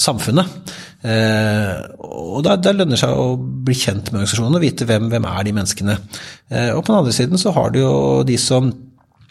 [0.00, 0.74] samfunnet.
[1.02, 1.72] Eh,
[2.04, 5.46] og da, da lønner det seg å bli kjent med organisasjonene, vite hvem, hvem er
[5.46, 5.96] de menneskene.
[6.50, 7.94] Eh, og på den andre siden så har du jo
[8.26, 8.70] de som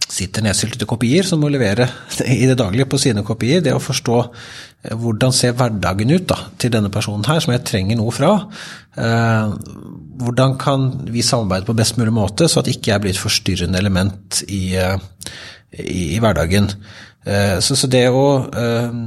[0.09, 1.85] sitter nedsyltede kopier, som må levere
[2.25, 3.61] i det daglige på sine kopier.
[3.65, 4.17] Det å forstå
[4.97, 8.31] hvordan ser hverdagen ut da, til denne personen her, som jeg trenger noe fra.
[10.19, 13.79] hvordan kan vi samarbeide på best mulig måte, så at ikke jeg blir et forstyrrende
[13.79, 16.71] element i, i, i hverdagen.
[17.25, 18.99] Eh, så, så, det å eh,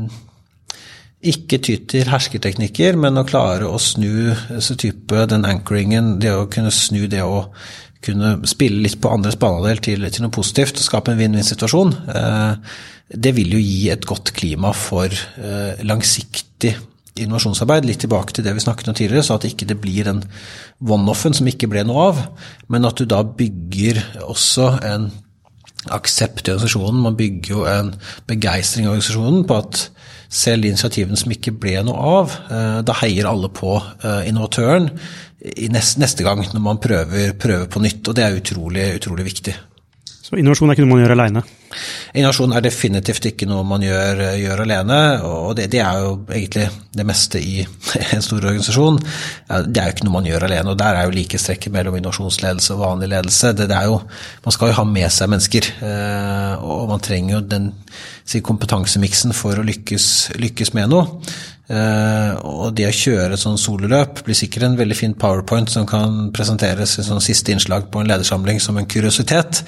[1.33, 6.49] ikke ty til hersketeknikker, men å klare å snu så type den anchoringen, det å
[6.53, 7.47] kunne snu det å
[8.03, 12.79] kunne spille litt på andres banedel til, til, noe positivt og skape en vinn-vinn-situasjon, eh,
[13.13, 15.13] det vil jo gi et godt klima for
[15.85, 16.71] langsiktig
[17.21, 17.87] innovasjonsarbeid.
[17.87, 20.23] Litt tilbake til det vi snakket om tidligere, så at ikke det blir den
[20.81, 22.23] one-offen som ikke ble noe av,
[22.73, 25.11] men at du da bygger også en
[25.91, 27.03] aksept i organisasjonen.
[27.03, 27.95] Man bygger jo en
[28.31, 29.89] begeistring i organisasjonen på at
[30.33, 34.89] selv initiativene som ikke ble noe av, eh, da heier alle på eh, innovatøren
[35.43, 38.09] neste gang når man prøver, prøver, på nytt.
[38.09, 39.55] Og det er utrolig, utrolig viktig.
[40.23, 41.41] Så innovasjon er ikke noe man gjør alene?
[42.15, 44.99] Innovasjon er definitivt ikke noe man gjør, gjør alene.
[45.27, 47.57] Og det, det, er jo egentlig det meste i
[48.15, 49.01] en stor organisasjon.
[49.03, 50.71] Det er jo ikke noe man gjør alene.
[50.71, 53.51] Og der er jo likestrekket mellom innovasjonsledelse og vanlig ledelse.
[53.59, 53.99] Det, det, jo,
[54.47, 55.71] man skal jo ha med seg mennesker.
[55.91, 57.73] Eh, og man trenger jo den
[58.47, 60.07] kompetansemiksen for å lykkes,
[60.39, 61.19] lykkes med noe.
[61.73, 66.27] Uh, og det å kjøre sånn sololøp blir sikkert en veldig fin powerpoint som kan
[66.37, 69.63] presenteres i sånn siste innslag på en ledersamling som en kuriositet,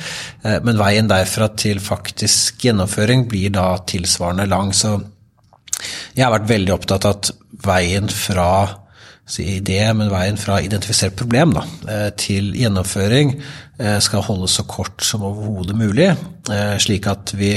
[0.44, 4.74] uh, men veien derfra til faktisk gjennomføring blir da tilsvarende lang.
[4.76, 4.98] Så
[6.12, 7.32] jeg har vært veldig opptatt av at
[7.64, 8.50] veien fra
[9.24, 11.62] si idé, men veien fra identifisert problem da,
[12.20, 13.30] til gjennomføring
[14.04, 16.10] skal holdes så kort som overhodet mulig,
[16.84, 17.54] slik at vi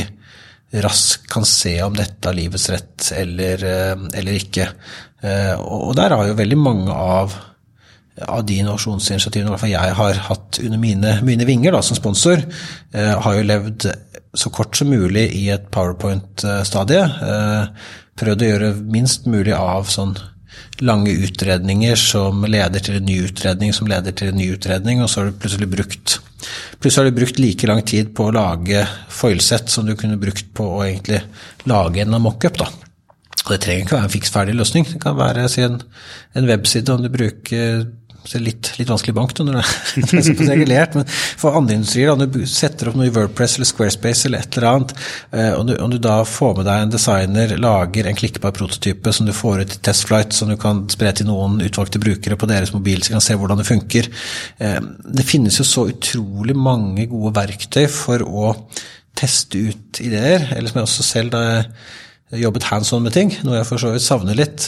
[0.71, 4.69] raskt kan se om dette er livets rett eller, eh, eller ikke.
[5.23, 7.35] Eh, og der har jo veldig mange av,
[8.27, 12.43] av de innovasjonsinitiativene jeg har hatt under mine, mine vinger da, som sponsor,
[12.93, 13.87] eh, har jo levd
[14.37, 17.05] så kort som mulig i et powerpoint-stadie.
[18.17, 20.13] Prøvd å gjøre minst mulig av sånn
[20.85, 25.09] lange utredninger som leder til en ny utredning, som leder til en ny utredning, og
[25.09, 26.19] så har du plutselig brukt
[26.77, 30.51] Plutselig har du brukt like lang tid på å lage foilsett som du kunne brukt
[30.53, 31.23] på å egentlig
[31.65, 32.59] lage en mockup.
[32.61, 34.85] Og det trenger ikke være en fiks ferdig løsning.
[34.85, 35.79] Det kan være si, en,
[36.37, 37.87] en webside om du bruker
[38.41, 39.57] litt, litt vanskelig bank da, når
[39.95, 43.13] det er såpass regulert, men for andre industrier, da, når du setter opp noe i
[43.15, 44.93] Wordpress eller Squarespace eller et eller annet,
[45.31, 49.13] eh, og du, om du da får med deg en designer, lager en klikkbar prototype
[49.15, 52.49] som du får ut i testflight, som du kan spre til noen utvalgte brukere på
[52.49, 54.11] deres mobil, så de kan se hvordan det funker.
[54.63, 54.81] Eh,
[55.19, 58.53] det finnes jo så utrolig mange gode verktøy for å
[59.17, 61.45] teste ut ideer, eller som jeg også selv da
[62.37, 64.67] jobbet hands on med ting, noe jeg for så vidt savner litt.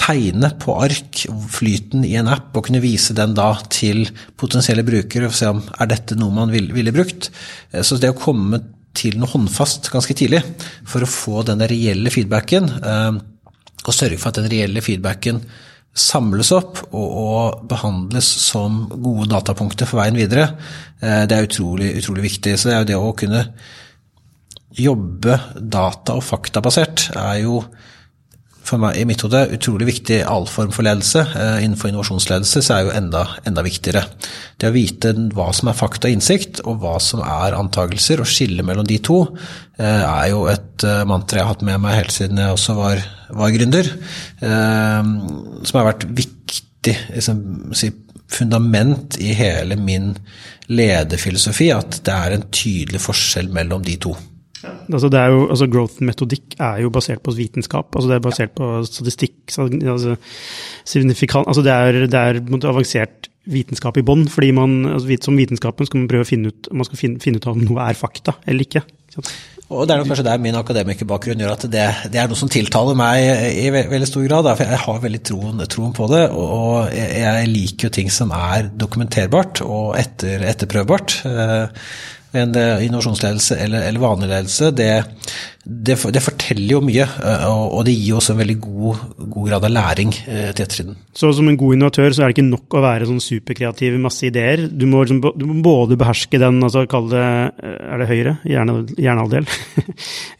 [0.00, 4.06] Tegne på ark flyten i en app og kunne vise den da til
[4.40, 7.30] potensielle brukere og se om er dette noe man ville, ville brukt.
[7.72, 8.62] Eh, så det å komme
[8.96, 10.40] til noe håndfast ganske tidlig
[10.88, 13.18] for å få den reelle feedbacken, eh,
[13.80, 15.40] og sørge for at den reelle feedbacken
[15.96, 20.52] samles opp og, og, behandles som gode datapunkter for veien videre,
[21.02, 22.56] eh, det er utrolig, utrolig viktig.
[22.56, 23.44] Så det er jo det å kunne
[24.80, 27.64] jobbe data- og faktabasert er jo
[28.70, 31.24] for meg i mitt hode utrolig viktig all form for ledelse.
[31.34, 34.04] Eh, innenfor innovasjonsledelse så er jo enda, enda viktigere.
[34.60, 38.30] Det å vite hva som er fakta og innsikt, og hva som er antakelser, og
[38.30, 39.22] skille mellom de to,
[39.78, 42.76] eh, er jo et eh, mantra jeg har hatt med meg helt siden jeg også
[42.78, 43.02] var,
[43.42, 43.90] var gründer.
[44.40, 47.42] Som har vært viktig, liksom,
[48.30, 50.14] fundament i hele min
[50.70, 54.14] lederfilosofi, at det er en tydelig forskjell mellom de to.
[54.68, 57.94] Altså, det er jo, altså Growth-metodikk er jo basert på vitenskap.
[57.94, 59.36] altså Det er basert på statistikk.
[59.48, 60.16] altså,
[61.46, 64.28] altså Det er, det er avansert vitenskap i bånn.
[64.28, 67.40] fordi man, altså, Som vitenskapen skal man prøve å finne ut, man skal finne, finne
[67.40, 68.84] ut om noe er fakta eller ikke.
[69.70, 72.50] Og Det er nok kanskje der min akademikerbakgrunn gjør at det, det, er noe som
[72.50, 73.22] tiltaler meg
[73.54, 74.48] i veldig stor grad.
[74.58, 78.66] For jeg har veldig troen, troen på det, og jeg liker jo ting som er
[78.74, 81.20] dokumenterbart og etter, etterprøvbart.
[81.30, 81.86] Eh,
[82.32, 84.90] en eh, innovasjonsledelse eller, eller vanlig ledelse, det,
[85.64, 87.02] det, det, forteller jo mye.
[87.02, 90.98] Eh, og, det gir også en veldig god, god grad av læring eh, til ettertiden.
[91.16, 94.06] Så som en god innovatør så er det ikke nok å være sånn superkreativ med
[94.06, 94.62] masse ideer.
[94.70, 97.26] Du må, liksom, du må både beherske den, altså kalle det
[97.60, 98.36] Er det høyre?
[98.46, 99.50] Hjernehalvdel?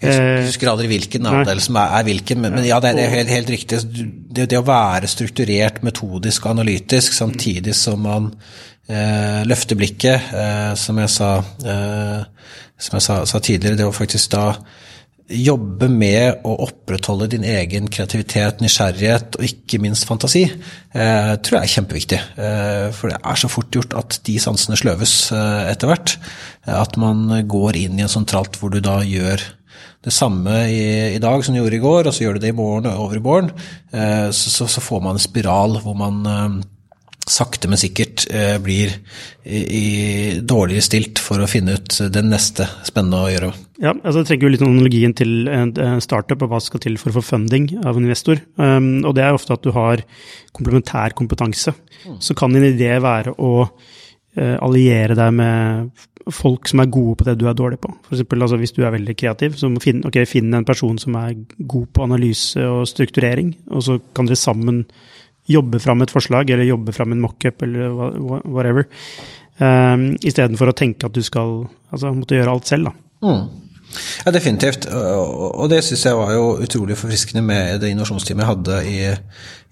[0.01, 3.35] Jeg husker aldri hvilken andel som er, er hvilken, men, men, ja, det er helt,
[3.35, 3.83] helt riktig.
[3.83, 8.35] Det, det, å være strukturert, metodisk og analytisk samtidig som man
[8.89, 11.33] eh, løfte blikket, eh, som jeg, sa,
[11.65, 13.79] eh, som jeg sa, sa, tidligere.
[13.81, 14.47] Det å faktisk da
[15.31, 21.63] jobbe med å opprettholde din egen kreativitet, nysgjerrighet og ikke minst fantasi, eh, tror jeg
[21.63, 22.21] er kjempeviktig.
[22.37, 26.17] Eh, for det er så fort gjort at de sansene sløves eh, etter hvert.
[26.67, 29.41] At man går inn i en sånn tralt hvor du da gjør
[30.03, 32.53] det samme i, i, dag som du gjorde i går, og så gjør du det
[32.55, 33.51] i morgen og over i morgen.
[34.33, 36.63] Så, så, så får man en spiral hvor man
[37.31, 38.93] sakte, men sikkert eh, blir
[39.47, 43.51] i dårligere stilt for å finne ut det neste spennende å gjøre.
[43.81, 45.73] Ja, altså jeg trekker jo litt analogien til en
[46.05, 48.43] startup og hva som skal til for å få funding av en investor.
[48.61, 50.05] Um, og det er ofte at du har
[50.57, 51.73] komplementær kompetanse.
[52.05, 52.19] Mm.
[52.21, 57.27] Så kan din idé være å uh, alliere deg med folk som er gode på
[57.27, 57.93] det du er dårlig på.
[58.05, 61.17] For eksempel, altså, hvis du er veldig kreativ, så finn, okay, finn en person som
[61.21, 64.85] er god på analyse og strukturering, og så kan dere sammen
[65.51, 67.97] jobbe fram et forslag, eller jobbe fram en mockup, eller
[68.45, 68.87] whatever.
[69.61, 72.91] Um, Istedenfor å tenke at du skal altså, måtte gjøre alt selv.
[72.91, 73.27] da.
[73.27, 73.67] Mm.
[74.25, 74.87] Ja, definitivt.
[74.87, 78.99] Og det syns jeg var jo utrolig forfriskende med det innovasjonsteamet jeg hadde i,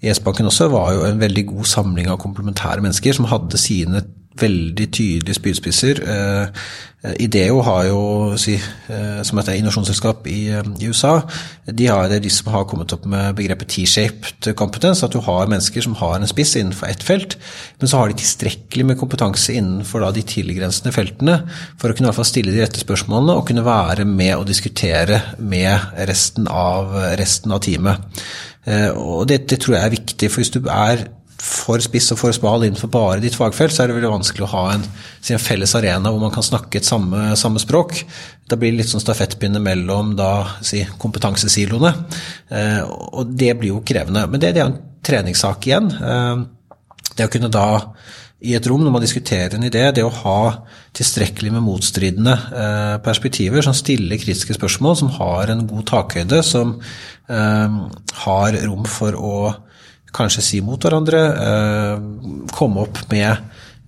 [0.03, 0.67] i S-banken også.
[0.73, 4.03] var jo en veldig god samling av komplementære mennesker som hadde sine
[4.39, 6.01] veldig tydelige spydspisser.
[6.03, 6.67] Eh,
[6.99, 7.99] Ideo har jo,
[8.35, 11.21] eh, som et innovasjonsselskap i, i, USA,
[11.63, 15.05] de har de som har kommet opp med begrepet T-shaped competence.
[15.05, 17.37] At du har mennesker som har en spiss innenfor ett felt,
[17.79, 21.37] men så har de tilstrekkelig med kompetanse innenfor da, de tilgrensende feltene
[21.79, 24.49] for å kunne i hvert fall stille de rette spørsmålene og kunne være med og
[24.49, 26.91] diskutere med resten av,
[27.21, 28.19] resten av teamet.
[28.99, 31.07] Og det, det tror jeg er viktig, for hvis du er
[31.39, 34.51] for spiss og for smal innenfor bare ditt fagfelt, så er det veldig vanskelig å
[34.53, 38.01] ha en, en felles arena hvor man kan snakke et samme, samme språk.
[38.49, 40.31] Da blir det litt sånn stafettpinne mellom da,
[40.65, 41.93] si, kompetansesiloene.
[42.51, 44.25] Eh, og det blir jo krevende.
[44.27, 45.91] Men det, det er en treningssak igjen.
[45.95, 46.41] Eh,
[47.15, 47.69] det å kunne da
[48.39, 50.41] i et rom når man diskuterer en idé, det å ha
[50.95, 56.77] tilstrekkelig med motstridende eh, perspektiver som stiller kritiske spørsmål, som har en god takhøyde, som
[56.79, 57.79] eh,
[58.23, 59.33] har rom for å
[60.15, 63.29] kanskje si mot hverandre, eh, komme opp med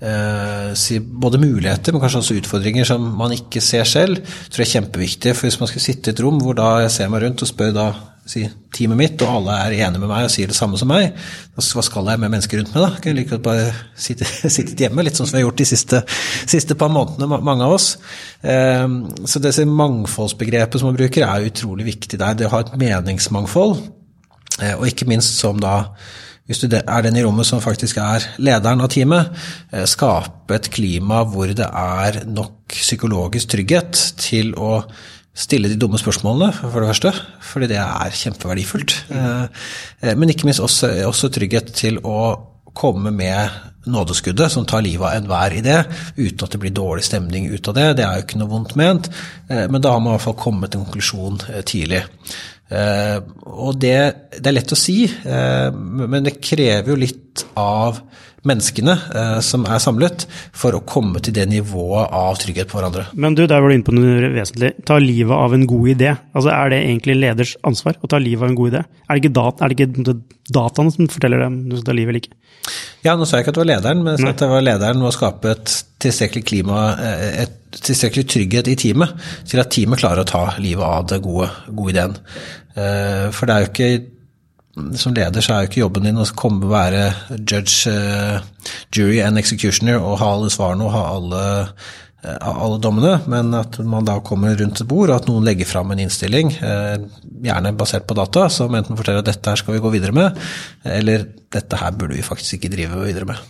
[0.01, 4.69] eh, si både muligheter, men kanskje også utfordringer som man ikke ser selv, tror jeg
[4.69, 5.35] er kjempeviktig.
[5.35, 7.51] For hvis man skal sitte i et rom hvor da jeg ser meg rundt og
[7.51, 7.91] spør da
[8.31, 8.43] si,
[8.73, 11.15] teamet mitt, og alle er enige med meg og sier det samme som meg,
[11.55, 12.91] hva skal jeg med mennesker rundt meg da?
[12.97, 14.27] Kan jeg like godt bare sitte,
[14.83, 16.03] hjemme, litt sånn som vi har gjort de siste,
[16.49, 17.95] siste par månedene, mange av oss.
[18.41, 18.85] Eh,
[19.25, 22.37] så disse mangfoldsbegrepet som man bruker, er utrolig viktig der.
[22.37, 24.00] Det å ha et meningsmangfold
[24.59, 25.85] og ikke minst som da,
[26.51, 29.31] hvis du er den i rommet som faktisk er lederen av teamet,
[29.71, 34.81] eh, skape et klima hvor det er nok psykologisk trygghet til å
[35.31, 37.13] stille de dumme spørsmålene, for det første,
[37.53, 38.97] fordi det er kjempeverdifullt.
[39.15, 42.19] Eh, men ikke minst også, også trygghet til å
[42.75, 45.77] komme med nådeskuddet som tar livet av enhver idé,
[46.17, 47.87] uten at det blir dårlig stemning ut av det.
[47.97, 49.09] Det er jo ikke noe vondt ment,
[49.49, 52.03] men da har man i hvert fall kommet til en konklusjon tidlig.
[52.71, 53.19] Uh,
[53.51, 53.97] og det,
[54.37, 57.99] det, er lett å si, uh, men det krever jo litt av
[58.47, 60.23] menneskene uh, som er samlet,
[60.55, 63.05] for å komme til det nivået av trygghet på hverandre.
[63.13, 64.73] Men du, der var du inne på noe vesentlig.
[64.87, 66.15] Ta livet av en god idé.
[66.31, 68.85] Altså, Er det egentlig leders ansvar å ta livet av en god idé?
[69.03, 70.17] Er det ikke, dat er det ikke
[70.51, 72.37] dataene som forteller dem om du skal ta livet eller ikke?
[73.03, 74.63] Ja, nå sa jeg ikke at det var lederen, men jeg sa at det var
[74.65, 76.85] lederen å skape et tilstrekkelig klima,
[77.43, 79.13] et tilstrekkelig trygghet i teamet
[79.47, 82.17] til at teamet klarer å ta livet av det gode, gode ideen.
[82.75, 83.91] Eh, for det er jo ikke
[84.95, 87.01] som leder så er jo ikke jobben din å komme og være
[87.39, 88.39] judge, uh,
[88.95, 91.41] jury and executioner og ha alle svarene og ha alle,
[92.23, 95.91] alle, dommene, men at man da kommer rundt et bord, og at noen legger fram
[95.91, 99.91] en innstilling, gjerne basert på data, som enten forteller at dette her skal vi gå
[99.97, 100.39] videre med,
[100.87, 103.49] eller dette her burde vi faktisk ikke drive videre med.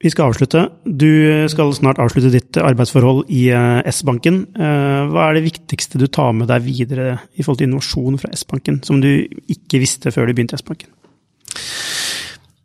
[0.00, 0.62] Vi skal avslutte.
[0.84, 1.10] Du
[1.52, 4.46] skal snart avslutte ditt arbeidsforhold i eh, S-banken.
[4.56, 8.32] Eh, hva er det viktigste du tar med deg videre i forhold til innovasjon fra
[8.32, 9.10] S-banken, som du
[9.52, 10.88] ikke visste før du begynte i S-banken?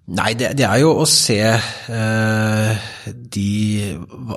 [0.06, 2.89] Nei, det, det, er jo å se eh,
[3.34, 3.45] de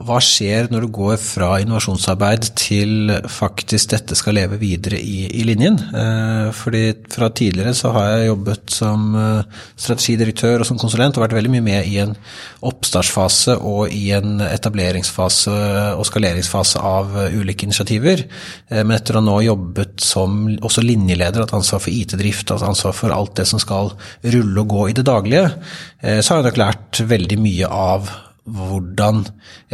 [0.09, 5.45] Hva skjer når du går fra innovasjonsarbeid til faktisk dette skal leve videre i, i
[5.45, 5.77] linjen?
[5.77, 6.81] Eh, fordi
[7.13, 11.53] fra tidligere så har jeg jobbet som eh, strategidirektør og som konsulent og vært veldig
[11.59, 12.17] mye med i en
[12.65, 15.59] oppstartsfase og i en etableringsfase
[15.99, 18.25] og skaleringsfase av uh, ulike initiativer.
[18.73, 22.67] Eh, men etter å ha nå jobbet som også linjeleder, hatt ansvar for IT-drift, hatt
[22.67, 23.93] ansvar for alt det som skal
[24.25, 25.58] rulle og gå i det daglige, Eh,
[26.01, 28.11] så har jeg nok lært veldig mye av
[28.49, 29.25] hvordan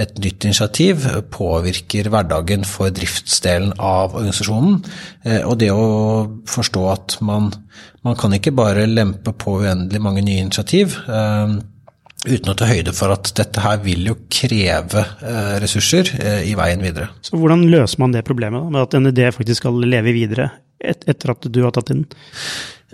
[0.01, 1.05] et nytt initiativ
[1.35, 4.81] påvirker hverdagen for driftsdelen av organisasjonen.
[5.25, 5.85] Eh, og det å
[6.51, 7.53] forstå at man,
[8.07, 11.57] man kan ikke bare lempe på uendelig mange nye initiativ eh,
[12.25, 15.03] uten å ta høyde for at dette her vil jo kreve
[15.61, 16.09] ressurser
[16.49, 17.11] i veien videre.
[17.21, 20.49] Så hvordan løser man det problemet, da, med at en idé faktisk skal leve videre
[20.81, 22.07] etter at du har tatt inn?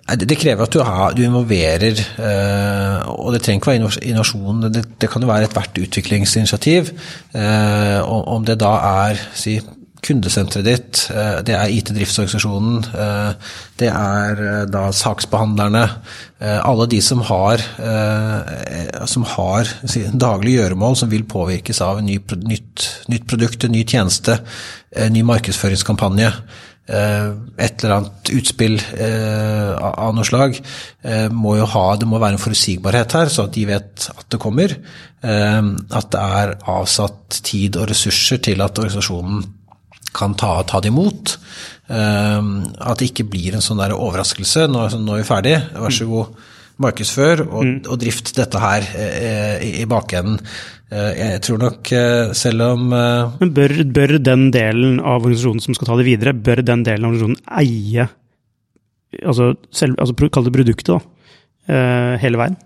[0.08, 4.64] Det krever at du, har, du involverer, eh, og det trenger ikke være innovasjon.
[4.72, 6.90] Det, det kan jo være ethvert utviklingsinitiativ.
[7.36, 8.72] Eh, om det da
[9.04, 9.60] er si,
[10.00, 12.88] kundesenteret ditt, eh, det er IT-driftsorganisasjonen,
[13.78, 15.84] det er da saksbehandlerne.
[16.40, 17.62] Alle de som har,
[19.12, 22.16] som har si, daglige gjøremål som vil påvirkes av ny,
[22.48, 24.40] nytt, nytt produkt, en ny tjeneste,
[24.96, 26.32] en ny markedsføringskampanje.
[26.90, 27.26] Eh,
[27.62, 30.56] et eller annet utspill eh, av noe slag,
[31.06, 34.26] eh, må jo ha Det må være en forutsigbarhet her, så at de vet at
[34.32, 34.74] det kommer.
[35.20, 39.42] At det er avsatt tid og ressurser til at organisasjonen
[40.16, 41.34] kan ta, ta det imot.
[41.92, 44.64] At det ikke blir en sånn der overraskelse.
[44.72, 46.40] Nå, nå er vi ferdig, vær så god,
[46.80, 47.76] markedsfør og, mm.
[47.92, 48.88] og drift dette her
[49.60, 50.40] i, i bakenden.
[50.90, 55.62] Eh, jeg tror nok, eh, selv om eh, Men bør, bør, den delen av organisasjonen
[55.62, 58.08] som skal ta det videre, bør den delen av organisasjonen eie
[59.22, 61.00] altså, selv, altså Kall det produktet, da.
[62.18, 62.56] Hele veien?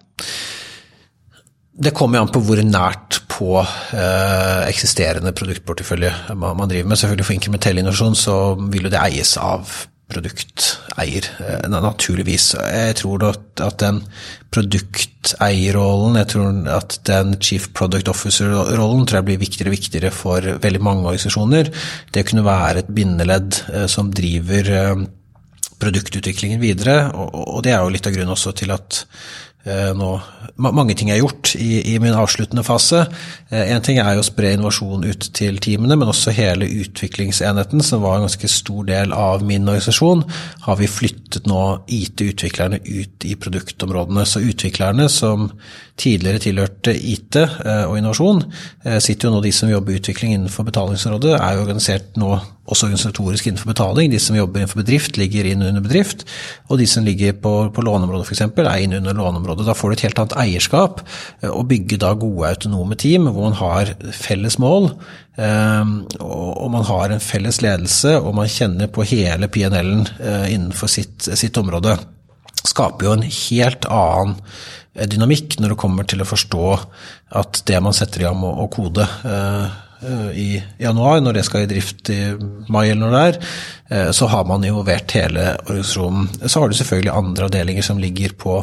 [1.74, 7.00] Det kommer an på hvor nært på eh, eksisterende produktportefølje man, driver med.
[7.00, 8.36] Selvfølgelig For inkrementell innovasjon så
[8.70, 9.72] vil jo det eies av
[10.10, 12.54] produkteier, eh, naturligvis.
[12.54, 14.02] Jeg tror at den
[14.52, 20.40] produkteierrollen, jeg tror at den chief product officer-rollen tror jeg blir viktigere og viktigere for
[20.40, 21.72] veldig mange organisasjoner.
[22.12, 25.06] Det kunne være et bindeledd eh, som driver eh,
[25.80, 27.10] produktutviklingen videre.
[27.14, 29.04] Og, det er jo litt av grunnen også til at
[29.64, 30.08] nå,
[30.60, 33.04] mange ting er gjort i, i min avsluttende fase.
[33.50, 37.82] Én eh, ting er jo å spre innovasjon ut til teamene, men også hele utviklingsenheten,
[37.84, 40.24] som var en ganske stor del av min organisasjon,
[40.66, 44.26] har vi flyttet nå IT-utviklerne ut i produktområdene.
[44.28, 45.48] Så utviklerne som
[46.00, 48.44] tidligere tilhørte IT eh, og innovasjon,
[49.00, 53.48] sitter jo nå de som jobber utvikling innenfor betalingsområdet, er jo organisert nå også organisatorisk
[53.48, 54.10] innenfor betaling.
[54.12, 56.24] De som jobber innenfor bedrift, ligger inn under bedrift.
[56.70, 59.66] Og de som ligger på, på låneområdet f.eks., er inn under låneområdet.
[59.68, 61.02] Da får du et helt annet eierskap,
[61.42, 64.92] eh, og bygger da gode autonome team hvor man har felles mål.
[65.34, 70.90] Um, og man har en felles ledelse, og man kjenner på hele PNL-en uh, innenfor
[70.92, 71.96] sitt, sitt område.
[72.64, 74.38] Skaper jo en helt annen
[74.94, 76.66] dynamikk når det kommer til å forstå
[77.40, 79.80] at det man setter i gang å kode Eh,
[80.34, 82.20] i januar, når det skal i drift i
[82.72, 83.38] mai eller noe det er,
[83.90, 86.28] eh, så har man involvert hele organisasjonen.
[86.46, 88.58] Så har du selvfølgelig andre avdelinger som ligger på,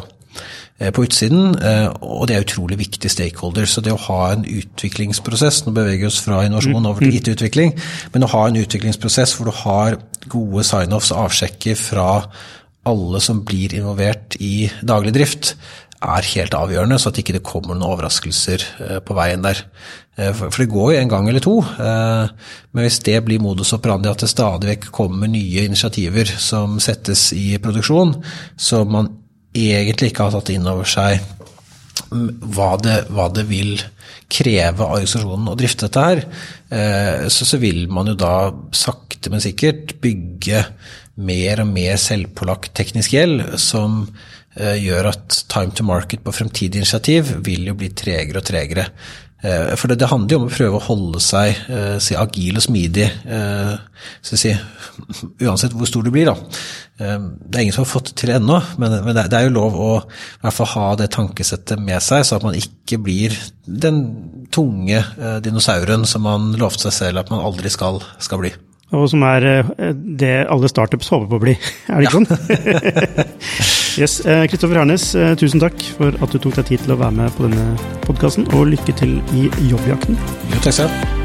[0.78, 1.56] eh, på utsiden,
[2.00, 3.74] og det er utrolig viktig stakeholders.
[3.74, 7.18] Så det å ha en utviklingsprosess, nå beveger vi oss fra innovasjon over til mm.
[7.20, 7.76] IT-utvikling,
[8.14, 12.26] men å ha en utviklingsprosess hvor du har gode sign-offs og avsjekker fra
[12.86, 15.54] alle som blir involvert i daglig drift,
[16.02, 19.62] er helt avgjørende, så at ikke det kommer noen overraskelser eh, på veien der.
[20.16, 23.72] Eh, for det går jo en gang eller to, eh, men hvis det blir modus
[23.72, 28.18] operandi at det stadig vekk kommer nye initiativer som settes i produksjon,
[28.56, 29.08] som man
[29.56, 31.20] egentlig ikke har tatt inn over seg
[32.12, 33.78] hva det, hva det vil
[34.32, 36.22] kreve av organisasjonen å drifte dette her,
[37.28, 40.62] så, så vil man jo da sakte, men sikkert bygge
[41.24, 44.06] mer og mer selvpålagt teknisk gjeld som
[44.52, 48.84] Eh, gjør at time to market på fremtidige initiativ vil jo bli tregere og tregere.
[49.42, 52.60] Eh, for det, det, handler jo om å prøve å holde seg eh, si, agil
[52.60, 53.08] og smidig,
[54.22, 54.52] si,
[55.46, 56.30] uansett hvor stor du blir.
[56.30, 56.36] Da.
[57.02, 59.56] Det er ingen som har fått det til ennå, men, men det, det, er jo
[59.56, 63.34] lov å hvert fall ha det tankesettet med seg, så at man ikke blir
[63.66, 64.02] den
[64.54, 65.00] tunge
[65.42, 68.52] dinosauren som man lovte seg selv at man aldri skal, skal bli
[68.92, 69.46] og som er
[69.88, 71.54] det alle startups håper på å bli.
[71.88, 73.78] Er det ikke sånn?
[73.98, 77.00] Yes, Kristoffer eh, Hernes, eh, tusen takk for at du tok deg tid til å
[77.00, 77.72] være med på denne
[78.06, 80.20] podkasten, og lykke til i jobbjakten.
[80.52, 81.21] Jo, takk ha.